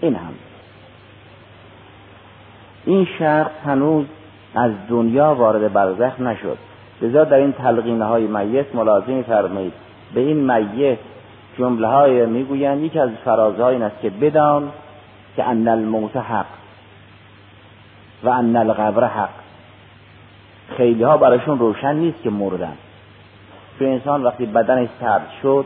این 0.00 0.14
هم 0.14 0.32
این 2.88 3.08
شخص 3.18 3.50
هنوز 3.66 4.06
از 4.54 4.72
دنیا 4.88 5.34
وارد 5.34 5.72
برزخ 5.72 6.20
نشد. 6.20 6.58
لذا 7.02 7.24
در 7.24 7.36
این 7.36 7.52
تلقینه 7.52 8.04
های 8.04 8.26
میت 8.26 8.74
ملازم 8.74 9.22
فرمایید 9.22 9.72
به 10.14 10.20
این 10.20 10.52
میت 10.52 10.98
جمله 11.58 11.86
های 11.86 12.26
می‌گویند 12.26 12.82
یکی 12.82 12.98
از 12.98 13.10
فرازهای 13.24 13.74
این 13.74 13.82
است 13.82 14.00
که 14.00 14.10
بدان 14.10 14.68
که 15.36 15.44
ان 15.44 15.68
الموت 15.68 16.16
حق 16.16 16.46
و 18.24 18.28
ان 18.28 18.56
القبر 18.56 19.04
حق. 19.04 19.28
خیلی 20.76 21.02
ها 21.02 21.16
براشون 21.16 21.58
روشن 21.58 21.96
نیست 21.96 22.22
که 22.22 22.30
مردن. 22.30 22.76
چون 23.78 23.88
انسان 23.88 24.24
وقتی 24.24 24.46
بدنش 24.46 24.88
سرد 25.00 25.26
شد 25.42 25.64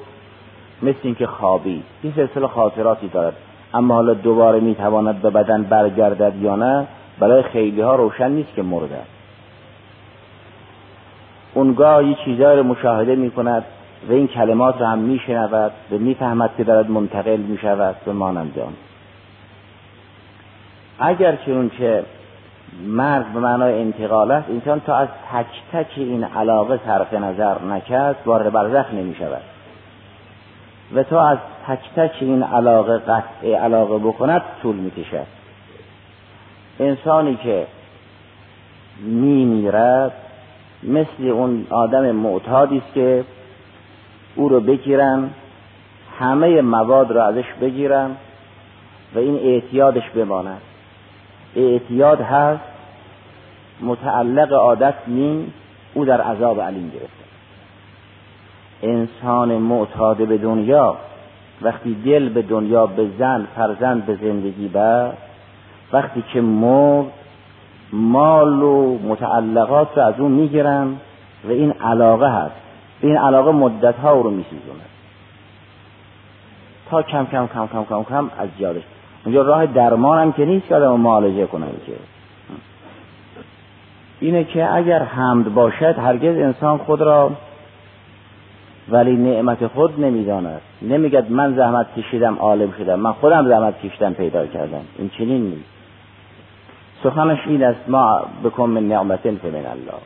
مثل 0.82 0.98
اینکه 1.02 1.26
خوابی 1.26 1.82
این 2.02 2.12
سلسله 2.16 2.46
خاطراتی 2.46 3.08
دارد. 3.08 3.36
اما 3.74 3.94
حالا 3.94 4.14
دوباره 4.14 4.60
می‌تواند 4.60 5.22
به 5.22 5.30
بدن 5.30 5.62
برگردد 5.62 6.36
یا 6.42 6.56
نه؟ 6.56 6.86
برای 7.22 7.42
خیلی 7.42 7.80
ها 7.80 7.94
روشن 7.94 8.30
نیست 8.30 8.54
که 8.54 8.62
مرده. 8.62 8.98
اونگاه 11.54 12.04
یه 12.04 12.16
چیزایی 12.24 12.58
رو 12.58 12.64
مشاهده 12.64 13.14
می 13.14 13.30
کند 13.30 13.64
و 14.08 14.12
این 14.12 14.28
کلمات 14.28 14.80
رو 14.80 14.86
هم 14.86 14.98
می 14.98 15.20
شنود 15.26 15.72
و 15.90 15.98
می 15.98 16.14
فهمد 16.14 16.50
که 16.56 16.64
دارد 16.64 16.90
منتقل 16.90 17.36
می 17.36 17.58
شود 17.58 17.96
به 18.04 18.12
مانند 18.12 18.58
آن. 18.58 18.72
اگر 20.98 21.36
چون 21.36 21.70
که 21.78 22.04
مرگ 22.86 23.26
به 23.26 23.40
معنای 23.40 23.80
انتقال 23.80 24.30
است 24.30 24.50
انسان 24.50 24.80
تا 24.80 24.96
از 24.96 25.08
تک 25.32 25.46
تک 25.72 25.92
این 25.96 26.24
علاقه 26.24 26.80
صرف 26.86 27.14
نظر 27.14 27.62
نکرد 27.62 28.16
وارد 28.26 28.52
برزخ 28.52 28.94
نمی 28.94 29.14
شود 29.14 29.42
و 30.94 31.02
تا 31.02 31.28
از 31.28 31.38
تک 31.66 31.94
تک 31.96 32.16
این 32.20 32.42
علاقه 32.42 32.98
قطع 32.98 33.54
علاقه 33.54 33.98
بکند 33.98 34.42
طول 34.62 34.76
می 34.76 34.90
کشد 34.90 35.41
انسانی 36.80 37.36
که 37.36 37.66
می 39.00 39.44
میرد 39.44 40.12
مثل 40.82 41.28
اون 41.28 41.66
آدم 41.70 42.10
معتادی 42.10 42.78
است 42.78 42.94
که 42.94 43.24
او 44.36 44.48
رو 44.48 44.60
بگیرن 44.60 45.30
همه 46.18 46.60
مواد 46.60 47.10
را 47.12 47.26
ازش 47.26 47.52
بگیرن 47.60 48.10
و 49.14 49.18
این 49.18 49.36
اعتیادش 49.36 50.10
بماند. 50.10 50.60
اعتیاد 51.56 52.20
هست 52.20 52.64
متعلق 53.80 54.52
عادت 54.52 54.94
نیم 55.06 55.52
او 55.94 56.04
در 56.04 56.20
عذاب 56.20 56.60
علیم 56.60 56.90
گرفته. 56.90 57.22
انسان 58.82 59.52
معتاد 59.52 60.16
به 60.16 60.38
دنیا 60.38 60.96
وقتی 61.62 61.94
دل 61.94 62.28
به 62.28 62.42
دنیا 62.42 62.86
به 62.86 63.08
زن 63.18 63.46
فرزند 63.56 64.06
به 64.06 64.14
زندگی 64.14 64.68
بر 64.68 65.12
وقتی 65.92 66.24
که 66.32 66.40
مرد 66.40 67.06
مال 67.92 68.62
و 68.62 68.98
متعلقات 68.98 69.88
رو 69.98 70.02
از 70.02 70.14
اون 70.18 70.32
می‌گیرن 70.32 70.96
و 71.44 71.50
این 71.50 71.72
علاقه 71.72 72.28
هست. 72.28 72.54
این 73.00 73.16
علاقه 73.16 73.52
مدت 73.52 73.94
ها 73.94 74.20
رو 74.20 74.30
میسیزونه 74.30 74.82
تا 76.90 77.02
کم 77.02 77.26
کم 77.26 77.46
کم 77.46 77.66
کم 77.66 77.84
کم 77.84 78.02
کم 78.02 78.30
از 78.38 78.48
جادش 78.58 78.82
اونجا 79.24 79.42
راه 79.42 79.66
درمان 79.66 80.18
هم 80.18 80.32
که 80.32 80.44
نیست 80.44 80.66
که 80.66 80.74
آدم 80.74 81.00
معالجه 81.00 81.46
کنن 81.46 81.66
که 81.86 81.92
اینه 84.20 84.44
که 84.44 84.74
اگر 84.74 85.02
حمد 85.02 85.54
باشد 85.54 85.98
هرگز 85.98 86.36
انسان 86.36 86.78
خود 86.78 87.00
را 87.00 87.30
ولی 88.88 89.16
نعمت 89.16 89.66
خود 89.66 90.00
نمی‌داند. 90.00 90.60
نمیگد 90.82 91.30
من 91.30 91.54
زحمت 91.54 91.86
کشیدم 91.94 92.36
عالم 92.38 92.72
شدم. 92.78 93.00
من 93.00 93.12
خودم 93.12 93.48
زحمت 93.48 93.80
کشیدم 93.80 94.12
پیدا 94.12 94.46
کردم. 94.46 94.80
این 94.98 95.10
چنین 95.18 95.42
نیست. 95.42 95.81
سخنش 97.02 97.38
این 97.46 97.64
است 97.64 97.88
ما 97.88 98.22
بکن 98.44 98.70
من 98.70 98.88
نعمت 98.88 99.26
من 99.26 99.54
الله. 99.54 100.02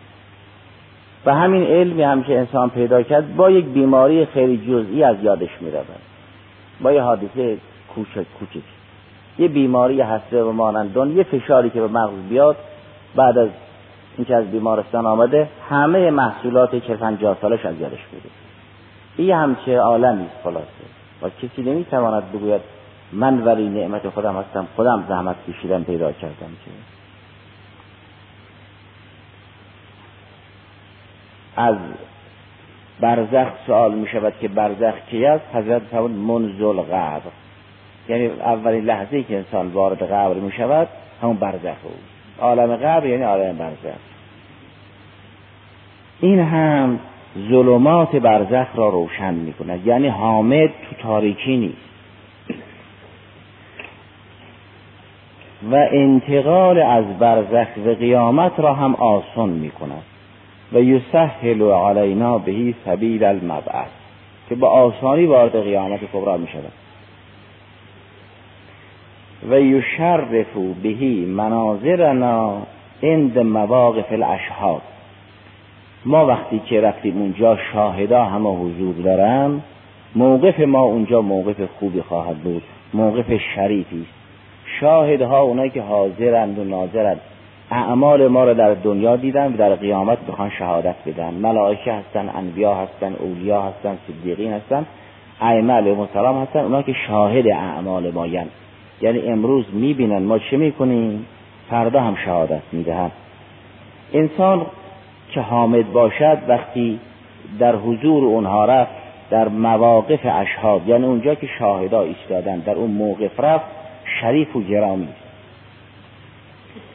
و 1.26 1.34
همین 1.34 1.62
علمی 1.62 2.02
هم 2.02 2.22
که 2.22 2.38
انسان 2.38 2.70
پیدا 2.70 3.02
کرد 3.02 3.36
با 3.36 3.50
یک 3.50 3.64
بیماری 3.64 4.26
خیلی 4.26 4.56
جزئی 4.56 5.04
از 5.04 5.16
یادش 5.22 5.48
می 5.60 5.70
با 6.80 6.92
یه 6.92 7.02
حادثه 7.02 7.58
کوچک 7.94 8.26
کوچک. 8.38 8.64
یه 9.38 9.48
بیماری 9.48 10.00
هسته 10.00 10.42
و 10.42 10.52
مانندون 10.52 11.16
یه 11.16 11.22
فشاری 11.22 11.70
که 11.70 11.80
به 11.80 11.88
مغز 11.88 12.28
بیاد 12.28 12.56
بعد 13.16 13.38
از 13.38 13.48
اینکه 14.16 14.36
از 14.36 14.50
بیمارستان 14.50 15.06
آمده 15.06 15.48
همه 15.70 16.10
محصولات 16.10 16.76
چه 16.76 16.94
پنجاه 16.94 17.36
سالش 17.40 17.66
از 17.66 17.80
یادش 17.80 18.04
بوده 18.12 18.28
این 19.16 19.30
همچه 19.30 19.78
عالمی 19.78 20.26
خلاصه. 20.44 20.66
و 21.22 21.28
کسی 21.28 21.62
نمی‌تواند 21.62 22.32
بگوید 22.32 22.60
من 23.16 23.42
ولی 23.42 23.68
نعمت 23.68 24.08
خودم 24.08 24.36
هستم 24.36 24.66
خودم 24.76 25.04
زحمت 25.08 25.36
کشیدم 25.48 25.84
پیدا 25.84 26.12
کردم 26.12 26.52
که. 26.64 26.70
از 31.56 31.76
برزخ 33.00 33.48
سوال 33.66 33.94
می 33.94 34.08
شود 34.08 34.32
که 34.40 34.48
برزخ 34.48 34.94
کی 35.10 35.26
است؟ 35.26 35.44
حضرت 35.54 35.82
فرمود 35.82 36.10
منزل 36.10 36.80
قبر 36.80 37.20
یعنی 38.08 38.26
اولین 38.26 38.84
لحظه 38.84 39.22
که 39.22 39.36
انسان 39.36 39.68
وارد 39.68 40.02
قبر 40.02 40.34
می 40.34 40.52
شود 40.52 40.88
همون 41.22 41.36
برزخ 41.36 41.76
او. 41.84 41.94
عالم 42.38 42.76
قبر 42.76 43.06
یعنی 43.06 43.22
عالم 43.22 43.56
برزخ. 43.56 43.98
این 46.20 46.40
هم 46.40 46.98
ظلمات 47.48 48.16
برزخ 48.16 48.66
را 48.74 48.88
روشن 48.88 49.34
می 49.34 49.52
کند 49.52 49.86
یعنی 49.86 50.08
حامد 50.08 50.68
تو 50.68 51.02
تاریکی 51.02 51.56
نیست. 51.56 51.85
و 55.70 55.74
انتقال 55.92 56.78
از 56.78 57.18
برزخ 57.18 57.68
و 57.86 57.88
قیامت 57.90 58.60
را 58.60 58.74
هم 58.74 58.94
آسان 58.94 59.48
می 59.48 59.70
کند. 59.70 60.02
و 60.72 60.80
یسهل 60.80 61.62
علینا 61.62 62.38
بهی 62.38 62.74
سبیل 62.84 63.24
المبعث 63.24 63.88
که 64.48 64.54
با 64.54 64.68
آسانی 64.68 65.26
وارد 65.26 65.62
قیامت 65.62 66.00
کبرا 66.12 66.36
می 66.36 66.48
شود. 66.48 66.72
و 69.50 69.60
یشرف 69.60 70.28
بهی 70.82 71.24
مناظرنا 71.24 72.62
عند 73.02 73.38
مواقف 73.38 74.12
الاشهاد. 74.12 74.82
ما 76.04 76.26
وقتی 76.26 76.58
که 76.58 76.80
رفتیم 76.80 77.18
اونجا 77.18 77.58
شاهدا 77.72 78.24
همه 78.24 78.48
حضور 78.48 78.94
دارن 78.94 79.60
موقف 80.14 80.60
ما 80.60 80.82
اونجا 80.82 81.20
موقف 81.22 81.68
خوبی 81.78 82.00
خواهد 82.00 82.36
بود 82.36 82.62
موقف 82.94 83.36
شریفی 83.54 84.00
است. 84.02 84.15
شاهدها 84.80 85.40
اونایی 85.40 85.70
که 85.70 85.82
حاضرند 85.82 86.58
و 86.58 86.64
ناظرند. 86.64 87.20
اعمال 87.70 88.28
ما 88.28 88.44
را 88.44 88.54
در 88.54 88.74
دنیا 88.74 89.16
دیدن 89.16 89.52
و 89.52 89.56
در 89.56 89.74
قیامت 89.74 90.18
بخوان 90.18 90.50
شهادت 90.50 90.94
بدن. 91.06 91.34
ملائکه 91.34 91.92
هستن 91.92 92.30
انبیا 92.34 92.74
هستن 92.74 93.14
اولیا 93.18 93.62
هستن 93.62 93.98
صدیقین 94.08 94.52
هستن 94.52 94.86
ائمه 95.40 95.72
علیهم 95.72 96.00
السلام 96.00 96.42
هستن 96.42 96.58
اونا 96.58 96.82
که 96.82 96.92
شاهد 97.08 97.48
اعمال 97.48 98.10
ما 98.10 98.26
یعنی 99.00 99.20
امروز 99.28 99.64
می‌بینن 99.72 100.22
ما 100.22 100.38
چه 100.38 100.56
می‌کنیم؟ 100.56 101.26
فردا 101.70 102.00
هم 102.00 102.16
شهادت 102.24 102.62
می‌دهن. 102.72 103.10
انسان 104.12 104.66
که 105.30 105.40
حامد 105.40 105.92
باشد 105.92 106.38
وقتی 106.48 107.00
در 107.58 107.76
حضور 107.76 108.24
اونها 108.24 108.64
رفت 108.64 108.92
در 109.30 109.48
مواقف 109.48 110.20
اشهاد 110.24 110.88
یعنی 110.88 111.06
اونجا 111.06 111.34
که 111.34 111.46
شاهدا 111.58 112.02
ایستادن 112.02 112.58
در 112.58 112.74
اون 112.74 112.90
موقف 112.90 113.40
رفت 113.40 113.66
شریف 114.20 114.56
و 114.56 114.62
گرامی 114.62 115.08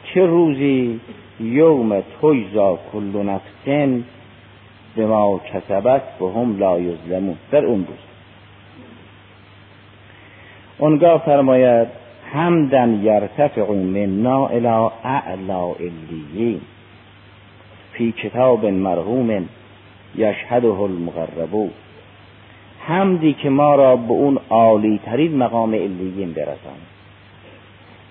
چه 0.04 0.26
روزی 0.26 1.00
یوم 1.40 2.02
تویزا 2.20 2.78
کل 2.92 3.22
نفسن 3.22 4.04
به 4.96 5.06
ما 5.06 5.40
کسبت 5.52 6.02
و 6.20 6.26
هم 6.26 6.58
لا 6.58 6.80
یظلمون. 6.80 7.36
در 7.50 7.64
اون 7.64 7.86
روز. 7.86 7.98
اونگاه 10.78 11.22
فرماید 11.24 11.88
همدن 12.32 13.00
یرتفع 13.02 13.72
منا 13.72 14.46
الى 14.46 14.90
اعلا 15.04 15.64
الیین. 15.64 16.60
فی 17.92 18.12
کتاب 18.12 18.66
مرحوم 18.66 19.48
یشهده 20.16 20.80
المقربون. 20.80 21.70
حمدی 22.78 23.32
که 23.32 23.50
ما 23.50 23.74
را 23.74 23.96
به 23.96 24.12
اون 24.12 24.38
عالی 24.50 25.00
ترین 25.04 25.36
مقام 25.36 25.74
الیین 25.74 26.32
برسان 26.32 26.91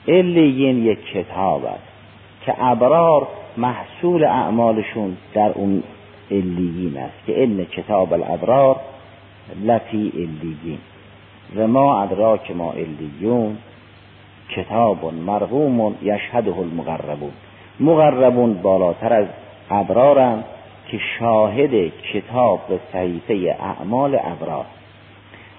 الیین 0.08 0.86
یک 0.86 1.00
کتاب 1.14 1.66
است 1.66 1.92
که 2.46 2.54
ابرار 2.58 3.28
محصول 3.58 4.24
اعمالشون 4.24 5.18
در 5.34 5.52
اون 5.52 5.84
الیین 6.32 6.98
است 6.98 7.26
که 7.26 7.44
ان 7.44 7.66
کتاب 7.66 8.14
الابرار 8.14 8.76
لفی 9.66 10.12
الیین. 10.16 10.78
و 11.56 11.68
ما 11.68 12.02
ادراک 12.02 12.52
ما 12.52 12.72
الیون 12.72 13.58
کتاب 14.50 15.14
مرغوم 15.14 15.96
یشهده 16.04 16.58
المقربون. 16.58 17.32
مقربون 17.80 18.54
بالاتر 18.54 19.14
از 19.14 19.28
ابرارند 19.70 20.44
که 20.88 21.00
شاهد 21.20 21.92
کتاب 22.14 22.60
و 22.72 22.74
صحیفه 22.94 23.58
اعمال 23.60 24.20
ابرار. 24.24 24.66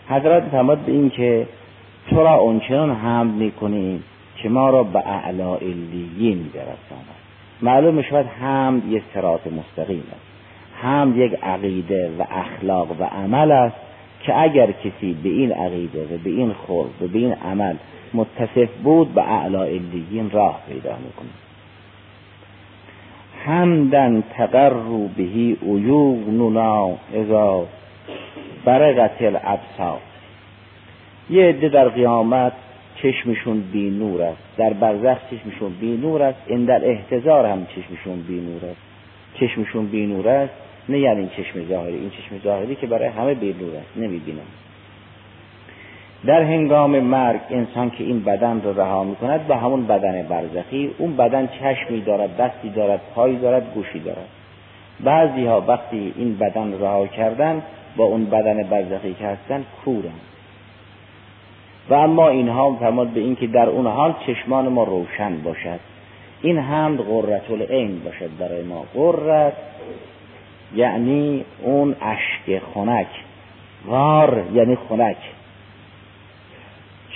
حضرت 0.08 0.42
فرماد 0.42 0.78
به 0.78 0.92
این 0.92 1.10
که 1.10 1.46
تو 2.10 2.22
را 2.22 2.34
اونچنان 2.34 2.90
حمد 2.90 3.34
می‌کنیم 3.34 4.04
که 4.42 4.48
ما 4.48 4.70
را 4.70 4.82
به 4.82 4.98
اعلا 4.98 5.54
الیین 5.54 6.50
برساند 6.54 7.06
معلوم 7.62 8.02
شود 8.02 8.26
حمد 8.26 8.92
یک 8.92 9.02
سرات 9.14 9.40
مستقیم 9.46 10.04
است. 10.12 10.32
حمد 10.82 11.16
یک 11.16 11.38
عقیده 11.42 12.10
و 12.18 12.24
اخلاق 12.30 13.00
و 13.00 13.04
عمل 13.04 13.52
است 13.52 13.76
که 14.22 14.40
اگر 14.40 14.72
کسی 14.72 15.16
به 15.22 15.28
این 15.28 15.52
عقیده 15.52 16.02
و 16.04 16.18
به 16.24 16.30
این 16.30 16.52
خلق 16.66 17.02
و 17.02 17.06
به 17.06 17.18
این 17.18 17.32
عمل 17.32 17.74
متصف 18.14 18.68
بود 18.84 19.14
به 19.14 19.22
اعلا 19.22 19.62
الیین 19.62 20.30
راه 20.30 20.60
پیدا 20.68 20.96
می‌کنه 20.96 21.28
حمدن 23.44 24.22
تقر 24.36 24.72
بهی 25.16 25.56
عیوننا 25.62 26.90
اذا 27.14 27.66
برقت 28.64 29.22
الابصار. 29.22 29.98
یه 31.30 31.44
عده 31.44 31.68
در 31.68 31.88
قیامت 31.88 32.52
چشمشون 33.02 33.60
بی 33.60 33.90
نور 33.90 34.22
است. 34.22 34.42
در 34.56 34.72
برزخ 34.72 35.18
چشمشون 35.30 35.72
بی 35.80 35.96
نور 35.96 36.22
است. 36.22 36.38
این 36.46 36.64
در 36.64 36.88
احتضار 36.88 37.46
هم 37.46 37.66
چشمشون 37.66 38.22
بی 38.22 38.40
نور 38.40 38.64
است. 38.70 38.80
چشمشون 39.34 39.86
بی 39.86 40.06
نور 40.06 40.28
است 40.28 40.54
نه 40.88 40.98
یعنی 40.98 41.20
این 41.20 41.28
چشم 41.28 41.68
ظاهری. 41.68 41.96
این 41.96 42.10
چشم 42.10 42.38
ظاهری 42.44 42.74
که 42.74 42.86
برای 42.86 43.08
همه 43.08 43.34
بی 43.34 43.56
نور 43.60 43.76
است 43.76 43.96
نمی‌بینم. 43.96 44.46
در 46.26 46.42
هنگام 46.42 46.98
مرگ 46.98 47.40
انسان 47.50 47.90
که 47.90 48.04
این 48.04 48.22
بدن 48.24 48.60
رو 48.60 48.80
رها 48.80 49.04
می 49.04 49.16
کند 49.16 49.46
به 49.46 49.56
همون 49.56 49.86
بدن 49.86 50.22
برزخی 50.22 50.90
اون 50.98 51.16
بدن 51.16 51.48
چشمی 51.60 52.00
دارد 52.00 52.36
دستی 52.36 52.68
دارد 52.68 53.00
پایی 53.14 53.36
دارد 53.36 53.74
گوشی 53.74 53.98
دارد. 53.98 54.28
بعضی 55.00 55.46
ها 55.46 55.60
وقتی 55.60 56.14
این 56.16 56.36
بدن 56.36 56.80
رها 56.80 57.06
کردن 57.06 57.62
با 57.96 58.04
اون 58.04 58.24
بدن 58.24 58.62
برزخی 58.62 59.14
که 59.14 59.26
هستن 59.26 59.64
کورن. 59.84 60.31
و 61.90 61.94
اما 61.94 62.28
اینها 62.28 62.74
فرماد 62.74 63.08
به 63.08 63.20
این 63.20 63.36
که 63.36 63.46
در 63.46 63.68
اون 63.68 63.86
حال 63.86 64.14
چشمان 64.26 64.68
ما 64.68 64.84
روشن 64.84 65.42
باشد. 65.42 65.80
این 66.42 66.58
حمد 66.58 67.00
قررت 67.00 67.50
العین 67.50 68.00
باشد 68.04 68.30
برای 68.38 68.62
ما. 68.62 68.84
قررت 68.94 69.52
یعنی 70.74 71.44
اون 71.62 71.96
اشک 72.00 72.62
خنک. 72.74 73.06
غار 73.88 74.44
یعنی 74.54 74.78
خنک. 74.88 75.16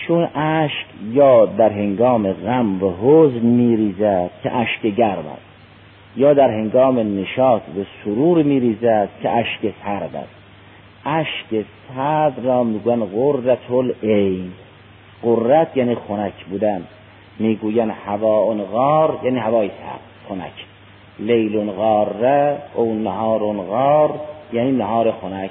چون 0.07 0.25
اشک 0.35 0.87
یا 1.13 1.47
در 1.47 1.71
هنگام 1.71 2.33
غم 2.33 2.83
و 2.83 2.93
حزن 3.03 3.47
میریزد 3.47 4.31
که 4.43 4.57
اشک 4.57 4.83
گرم 4.83 5.27
است 5.27 5.47
یا 6.17 6.35
در 6.35 6.51
هنگام 6.51 6.99
نشاط 6.99 7.63
و 7.63 7.85
سرور 8.05 8.43
میریزد 8.43 9.09
که 9.23 9.31
اشک 9.31 9.75
سرد 9.85 10.17
است. 10.17 10.46
اشک 11.07 11.65
سرد 11.95 12.47
را 12.47 12.65
می‌گوین 12.65 13.05
قررت 13.05 13.71
العین 13.71 14.53
قررت 15.23 15.77
یعنی 15.77 15.95
خنک 15.95 16.45
بودن. 16.51 16.83
می‌گوین 17.39 17.91
هوا 17.91 18.55
غار 18.55 19.19
یعنی 19.23 19.39
هوای 19.39 19.69
سرد 19.69 20.01
خنک. 20.29 20.53
لیل 21.19 21.71
غاره 21.71 22.59
او 22.75 22.95
نهار 22.95 23.41
غار 23.41 24.21
یعنی 24.53 24.73
نهار 24.73 25.13
خنک. 25.13 25.51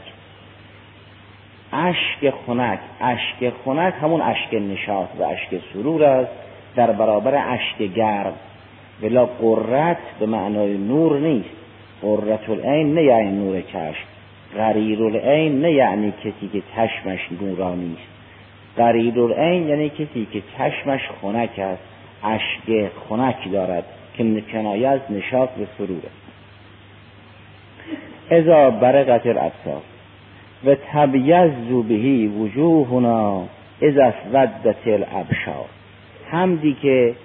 اشک 1.74 2.34
خنک. 2.48 2.80
اشک 3.02 3.54
خنک 3.65 3.94
همون 4.02 4.22
اشک 4.22 4.54
نشاط 4.54 5.10
و 5.20 5.24
اشک 5.24 5.62
سرور 5.74 6.04
است. 6.04 6.32
در 6.76 6.91
برابر 6.91 7.54
اشک 7.54 7.94
گرم. 7.94 8.34
ولا 9.04 9.26
قررت 9.26 9.98
به 10.20 10.26
معنای 10.26 10.78
نور 10.78 11.20
نیست. 11.20 11.50
قررت 12.02 12.50
العین 12.50 12.94
نه 12.94 13.04
یعنی 13.04 13.32
نور 13.32 13.62
چشم 13.62 14.14
غریر 14.58 15.04
العین 15.04 15.62
نه 15.62 15.72
یعنی 15.72 16.12
کسی 16.12 16.50
که 16.54 16.62
چشمش 16.76 17.20
نورانی 17.41 17.94
است 18.00 18.12
غریر 18.78 19.20
العین 19.20 19.68
یعنی 19.68 19.89
کسی 19.89 20.28
که 20.32 20.41
چشمش 20.58 21.02
خنک 21.22 21.60
است 21.60 21.84
اشک 22.24 22.91
خنک 23.10 23.52
دارد 23.52 23.84
که 24.18 24.41
کنایه 24.52 24.88
از 24.88 25.00
نشاط 25.10 25.50
و 25.50 25.65
سرور 25.78 25.98
است 25.98 26.26
ازا 28.32 28.70
برقت 28.70 29.28
الابصار 29.28 29.82
و 30.65 30.76
تبیزو 30.94 31.84
بهی 31.84 32.28
وجوهنا 32.28 33.41
از 33.82 33.98
اسودت 33.98 34.88
الابشار. 34.88 35.65
همدی 36.32 36.78
که 36.82 37.15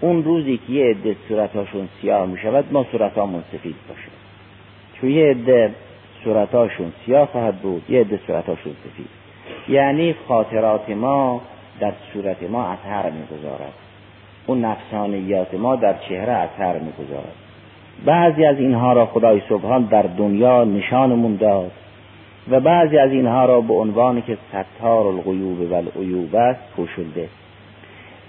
اون 0.00 0.24
روزی 0.24 0.60
که 0.66 0.72
یه 0.72 0.90
عده 0.90 1.16
صورتاشون 1.28 1.88
سیاه 2.00 2.26
می 2.26 2.38
شود 2.38 2.64
ما 2.72 2.86
صورتامون 2.92 3.42
سفید 3.52 3.76
باشه. 3.88 4.08
چون 5.00 5.10
یه 5.10 5.30
عده 5.30 5.70
صورتاشون 6.24 6.92
سیاه 7.06 7.26
خواهد 7.26 7.56
بود 7.56 7.82
یه 7.88 8.00
عده 8.00 8.20
صورتاشون 8.26 8.72
سفید. 8.72 9.08
یعنی 9.68 10.14
خاطرات 10.28 10.90
ما 10.90 11.40
در 11.80 11.92
صورت 12.12 12.42
ما 12.50 12.64
اثر 12.64 13.10
می‌گذارد. 13.10 13.72
اون 14.46 14.64
نفسانیات 14.64 15.54
ما 15.54 15.76
در 15.76 15.94
چهره 16.08 16.32
اثر 16.32 16.78
می‌گذارد. 16.78 17.34
بعضی 18.04 18.44
از 18.44 18.58
اینها 18.58 18.92
را 18.92 19.06
خدای 19.06 19.42
سبحان 19.48 19.82
در 19.82 20.02
دنیا 20.02 20.64
نشانمون 20.64 21.36
داد 21.36 21.70
و 22.50 22.60
بعضی 22.60 22.98
از 22.98 23.10
اینها 23.10 23.44
را 23.44 23.60
به 23.60 23.74
عنوانی 23.74 24.22
که 24.22 24.38
ستار 24.48 25.06
الغیوب 25.06 25.72
و 25.72 25.74
العیوب 25.74 26.34
است 26.34 26.60
پوشنده 26.76 27.28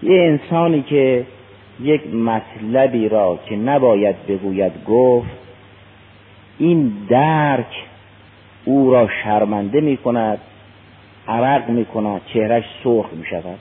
یه 0.04 0.22
انسانی 0.22 0.82
که 0.82 1.26
یک 1.82 2.16
مطلبی 2.16 3.10
را 3.10 3.40
که 3.46 3.56
نباید 3.56 4.16
بگوید 4.28 4.72
گفت 4.88 5.49
این 6.60 6.94
درک 7.10 7.86
او 8.66 8.92
را 8.92 9.10
شرمنده 9.24 9.82
می 9.82 9.98
کند 9.98 10.38
عرق 11.28 11.70
می 11.70 11.86
کند 11.86 12.22
چهرش 12.34 12.64
سرخ 12.84 13.06
می 13.14 13.26
شود 13.26 13.60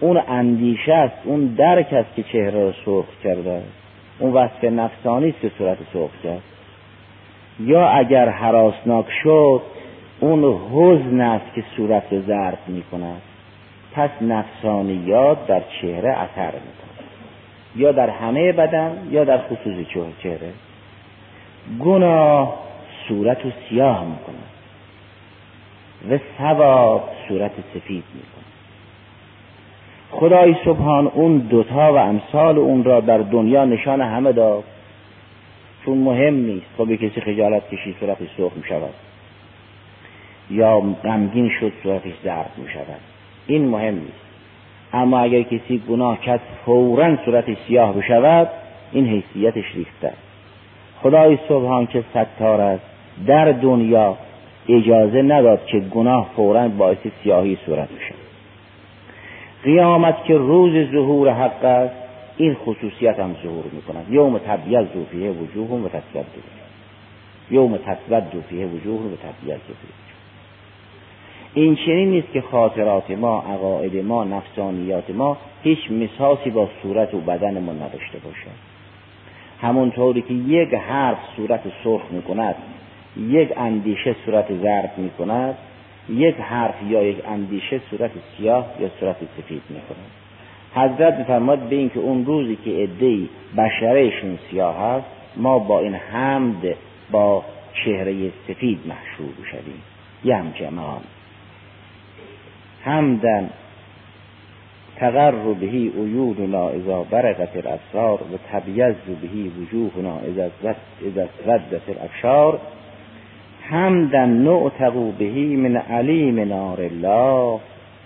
اون 0.00 0.20
اندیشه 0.28 0.94
است 0.94 1.14
اون 1.24 1.46
درک 1.46 1.92
است 1.92 2.14
که 2.14 2.22
چهره 2.22 2.50
را 2.50 2.72
سرخ 2.84 3.04
کرده. 3.24 3.62
اون 4.18 4.32
وصف 4.32 4.64
نفسانی 4.64 5.28
است 5.28 5.40
که 5.40 5.50
صورت 5.58 5.78
سرخ 5.92 6.10
کرد. 6.24 6.42
یا 7.60 7.88
اگر 7.88 8.28
حراسناک 8.28 9.06
شد 9.22 9.60
اون 10.20 10.60
حزن 10.72 11.20
است 11.20 11.54
که 11.54 11.64
صورت 11.76 12.12
رو 12.12 12.20
زرد 12.20 12.58
می 12.66 12.82
کند 12.82 13.22
پس 13.94 14.10
نفسانیات 14.20 15.46
در 15.46 15.62
چهره 15.80 16.10
اثر 16.10 16.52
می 16.52 16.60
کند 16.60 17.06
یا 17.76 17.92
در 17.92 18.10
همه 18.10 18.52
بدن 18.52 19.08
یا 19.10 19.24
در 19.24 19.38
خصوص 19.38 19.86
چهره. 20.22 20.52
گناه 21.80 22.58
صورت 23.08 23.44
رو 23.44 23.50
سیاه 23.68 24.04
می 24.04 24.16
کند 24.16 24.52
و 26.10 26.18
ثواب 26.38 27.08
صورت 27.28 27.52
سفید 27.74 28.04
می 28.14 28.22
کند 28.22 28.42
خدای 30.12 30.56
سبحان 30.64 31.06
اون 31.06 31.38
دوتا 31.38 31.92
و 31.92 31.96
امثال 31.96 32.58
اون 32.58 32.84
را 32.84 33.00
در 33.00 33.18
دنیا 33.18 33.64
نشان 33.64 34.00
همه 34.00 34.32
داد. 34.32 34.64
چون 35.84 35.98
مهم 35.98 36.34
نیست 36.34 36.66
خب 36.78 36.94
کسی 36.94 37.20
خجالت 37.20 37.70
کشی 37.70 37.96
صورتش 38.00 38.28
سرخ 38.36 38.52
می 38.56 38.64
شود 38.68 38.94
یا 40.50 40.80
غمگین 41.04 41.50
شد 41.60 41.72
صورتش 41.82 42.12
زرد 42.24 42.50
می 42.56 42.68
شود 42.68 43.00
این 43.46 43.68
مهم 43.68 43.94
نیست. 43.94 44.22
اما 44.92 45.18
اگر 45.18 45.42
کسی 45.42 45.82
گناه 45.88 46.20
کرد 46.20 46.40
فورا 46.64 47.16
صورتش 47.24 47.56
سیاه 47.68 47.92
بشود 47.92 48.48
این 48.92 49.06
حیثیتش 49.06 49.74
ریخته 49.74 50.12
خدای 51.02 51.38
سبحان 51.48 51.86
که 51.86 52.04
ستار 52.10 52.60
است 52.60 52.84
در 53.26 53.52
دنیا 53.52 54.16
اجازه 54.68 55.22
نداد 55.22 55.66
که 55.66 55.78
گناه 55.78 56.30
فورا 56.36 56.68
باعث 56.68 56.98
سیاهی 57.22 57.58
صورت 57.66 57.88
بشه. 57.88 58.14
قیامت 59.64 60.24
که 60.24 60.34
روز 60.36 60.90
ظهور 60.92 61.30
حق 61.30 61.64
است 61.64 61.94
این 62.36 62.54
خصوصیت 62.54 63.18
هم 63.18 63.36
ظهور 63.42 63.64
می 63.72 63.82
کند 63.82 64.06
یوم 64.10 64.38
تبیز 64.38 64.86
فیه 65.10 65.30
وجوه 65.30 65.68
و 65.68 65.88
تسود 65.88 66.26
یوم 67.50 67.76
تسود 67.76 68.44
فیه 68.48 68.66
وجوه 68.66 69.00
و 69.00 69.16
تبیز 69.16 69.60
این 71.54 71.76
چنین 71.76 72.10
نیست 72.10 72.32
که 72.32 72.40
خاطرات 72.40 73.10
ما 73.10 73.38
عقاید 73.38 74.04
ما 74.04 74.24
نفسانیات 74.24 75.10
ما 75.10 75.36
هیچ 75.62 75.78
مساسی 75.90 76.50
با 76.50 76.68
صورت 76.82 77.14
و 77.14 77.20
بدن 77.20 77.60
ما 77.60 77.72
نداشته 77.72 78.18
باشد 78.24 78.71
همونطوری 79.62 80.22
که 80.22 80.34
یک 80.34 80.74
حرف 80.74 81.18
صورت 81.36 81.60
سرخ 81.84 82.02
می 82.10 82.22
کند 82.22 82.54
یک 83.16 83.52
اندیشه 83.56 84.16
صورت 84.24 84.46
زرد 84.62 84.92
می 84.96 85.10
کند 85.10 85.54
یک 86.08 86.36
حرف 86.36 86.74
یا 86.88 87.02
یک 87.02 87.16
اندیشه 87.28 87.80
صورت 87.90 88.10
سیاه 88.36 88.66
یا 88.80 88.88
صورت 89.00 89.16
سفید 89.16 89.62
می 89.68 89.80
کند 89.80 90.10
حضرت 90.74 91.18
میفرماد 91.18 91.58
به 91.58 91.76
اینکه 91.76 92.00
اون 92.00 92.26
روزی 92.26 92.56
که 92.64 92.70
عدهای 92.70 93.28
بشرهشون 93.56 94.38
سیاه 94.50 94.78
هست 94.78 95.06
ما 95.36 95.58
با 95.58 95.80
این 95.80 95.94
حمد 95.94 96.74
با 97.10 97.44
چهره 97.84 98.30
سفید 98.48 98.78
محشور 98.86 99.46
شویم. 99.50 99.82
یه 100.24 100.36
همچه 100.36 100.70
مقام 100.70 101.02
همدن 102.84 103.50
تغر 105.02 105.30
بهی 105.60 105.88
عیوننا 105.88 106.68
اذا 106.68 107.06
برقت 107.10 107.56
الاسرار 107.56 108.18
و 108.22 108.36
تبیز 108.52 108.94
بهی 109.22 109.52
وجوهنا 109.60 110.18
اذا 110.18 110.50
ردت 111.46 111.88
الابشار 111.88 112.58
همدن 113.70 114.28
نعتقو 114.28 115.12
بهی 115.12 115.56
من 115.56 115.76
علیم 115.76 116.40
نار 116.40 116.80
الله 116.80 117.60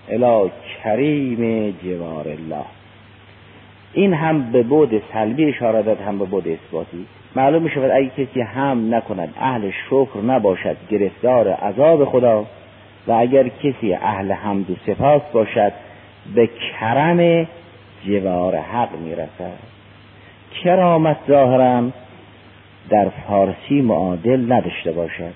الى 0.09 0.51
کریم 0.83 1.71
جوار 1.83 2.27
الله. 2.27 2.65
این 3.93 4.13
هم 4.13 4.51
به 4.51 4.63
بود 4.63 5.01
سلبی 5.13 5.45
اشاره 5.45 5.81
داد 5.81 6.01
هم 6.01 6.19
به 6.19 6.25
بود 6.25 6.47
اثباتی. 6.47 7.05
معلوم 7.35 7.63
می 7.63 7.69
شود 7.69 7.91
اگه 7.91 8.09
کسی 8.09 8.41
هم 8.41 8.95
نکند 8.95 9.33
اهل 9.39 9.71
شکر 9.89 10.21
نباشد 10.27 10.77
گرفتار 10.89 11.47
عذاب 11.49 12.05
خدا. 12.05 12.45
و 13.07 13.11
اگر 13.11 13.47
کسی 13.47 13.93
اهل 13.93 14.31
حمد 14.31 14.69
و 14.69 14.75
سپاس 14.85 15.21
باشد 15.33 15.71
به 16.35 16.49
کرم 16.79 17.47
جوار 18.05 18.55
حق 18.55 18.95
می‌رسد. 18.95 19.59
کرامت 20.63 21.17
ظاهرا 21.27 21.83
در 22.89 23.09
فارسی 23.09 23.81
معادل 23.81 24.53
نداشته 24.53 24.91
باشد. 24.91 25.33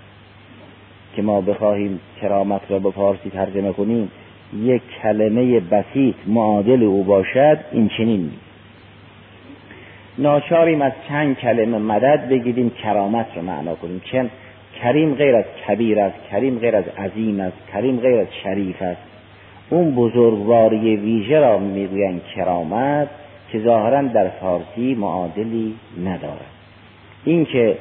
که 1.16 1.22
ما 1.22 1.42
بخواهیم 1.42 2.00
کرامت 2.22 2.62
را 2.70 2.80
به 2.80 2.92
فارسی 2.92 3.30
ترجمه 3.30 3.74
کنیم 3.74 4.12
یک 4.58 4.82
کلمه 5.04 5.60
بسیط 5.60 6.16
معادل 6.28 6.84
او 6.84 7.04
باشد 7.04 7.58
این 7.72 7.90
چنین 7.98 8.22
نیست. 8.22 8.52
ناچاریم 10.18 10.82
از 10.82 10.92
چند 11.10 11.38
کلمه 11.38 11.78
مدد 11.78 12.30
بگیریم 12.30 12.70
کرامت 12.70 13.26
رو 13.36 13.42
معنا 13.42 13.76
کنیم. 13.76 14.02
چون 14.12 14.30
کریم 14.84 15.16
غیر 15.16 15.36
از 15.36 15.46
کبیر 15.68 16.00
است 16.00 16.18
کریم 16.32 16.60
غیر 16.60 16.76
از 16.76 16.88
عظیم 16.88 17.40
است 17.40 17.58
کریم 17.74 18.00
غیر 18.00 18.20
از 18.20 18.28
شریف 18.44 18.82
است. 18.82 19.11
اون 19.72 19.96
بزرگواری 19.96 20.96
ویژه 20.96 21.40
را 21.40 21.58
می‌گویند 21.58 22.22
کرامت 22.36 23.08
که 23.52 23.60
ظاهرا 23.60 24.02
در 24.02 24.28
فارسی 24.28 24.96
معادلی 24.96 25.76
ندارد. 26.06 26.52
اینکه 27.26 27.78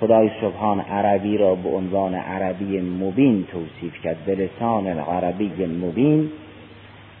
خدای 0.00 0.30
سبحان 0.40 0.80
عربی 0.80 1.38
را 1.38 1.54
به 1.54 1.68
عنوان 1.68 2.14
عربی 2.14 2.80
مبین 2.80 3.44
توصیف 3.52 4.02
کرد 4.04 4.16
به 4.26 4.34
لسان 4.34 4.86
عربی 4.86 5.66
مبین 5.66 6.30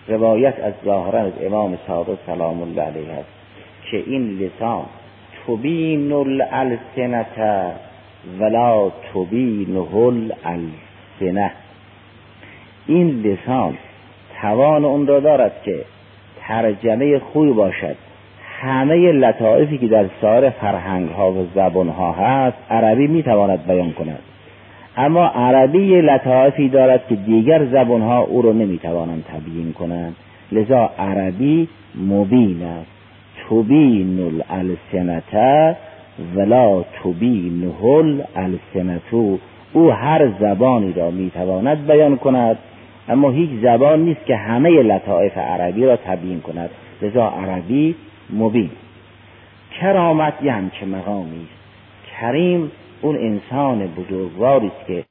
روایت 0.08 0.60
از 0.60 0.72
ظاهرا 0.84 1.18
از 1.18 1.32
امام 1.42 1.78
صادق 1.86 2.18
سلام 2.26 2.62
الله 2.62 2.82
علیه 2.82 3.12
است 3.12 3.28
که 3.90 3.96
این 4.06 4.38
لسان 4.38 4.84
تبین 5.46 6.12
الالسنت 6.12 7.72
ولا 8.40 8.90
تبینه 8.90 9.94
الالسنه 9.94 11.52
این 12.86 13.22
لسان 13.22 13.78
توان 14.44 14.84
اون 14.84 15.06
را 15.06 15.20
دارد 15.20 15.52
که 15.64 15.84
ترجمه 16.40 17.18
خوبی 17.18 17.52
باشد. 17.52 17.96
همه 18.60 19.12
لطائفی 19.12 19.78
که 19.78 19.86
در 19.86 20.04
سایر 20.20 20.50
فرهنگ 20.50 21.08
ها 21.08 21.32
و 21.32 21.46
زبان 21.54 21.88
ها 21.88 22.12
هست 22.12 22.56
عربی 22.70 23.06
می 23.06 23.22
تواند 23.22 23.66
بیان 23.66 23.92
کند. 23.92 24.18
اما 24.96 25.26
عربی 25.26 26.00
لطائفی 26.00 26.68
دارد 26.68 27.08
که 27.08 27.14
دیگر 27.14 27.64
زبان 27.64 28.02
ها 28.02 28.20
او 28.20 28.42
را 28.42 28.52
نمی 28.52 28.78
توانند 28.78 29.24
تبیین 29.24 29.72
کنند. 29.72 30.16
لذا 30.52 30.90
عربی 30.98 31.68
مبین 31.94 32.62
است. 32.62 32.90
تبین 33.50 34.20
الالسنت 34.50 35.76
ولا 36.36 36.82
تبینه 36.82 37.84
الالسنتو 38.36 39.38
او 39.72 39.90
هر 39.92 40.28
زبانی 40.40 40.92
را 40.92 41.10
می‌تواند 41.10 41.86
بیان 41.86 42.16
کند. 42.16 42.58
اما 43.08 43.30
هیچ 43.30 43.50
زبان 43.62 44.04
نیست 44.04 44.26
که 44.26 44.36
همه 44.36 44.82
لطائف 44.82 45.38
عربی 45.38 45.84
را 45.84 45.96
تبیین 45.96 46.40
کند. 46.40 46.70
لذا 47.02 47.28
عربی 47.28 47.94
مبین. 48.30 48.70
کرامت 49.80 50.34
یه 50.42 50.52
همچه 50.52 50.86
مقامی 50.86 51.40
است. 51.40 51.64
کریم 52.20 52.70
اون 53.02 53.16
انسان 53.16 53.86
بزرگواری 53.86 54.66
است 54.66 54.86
که 54.86 55.02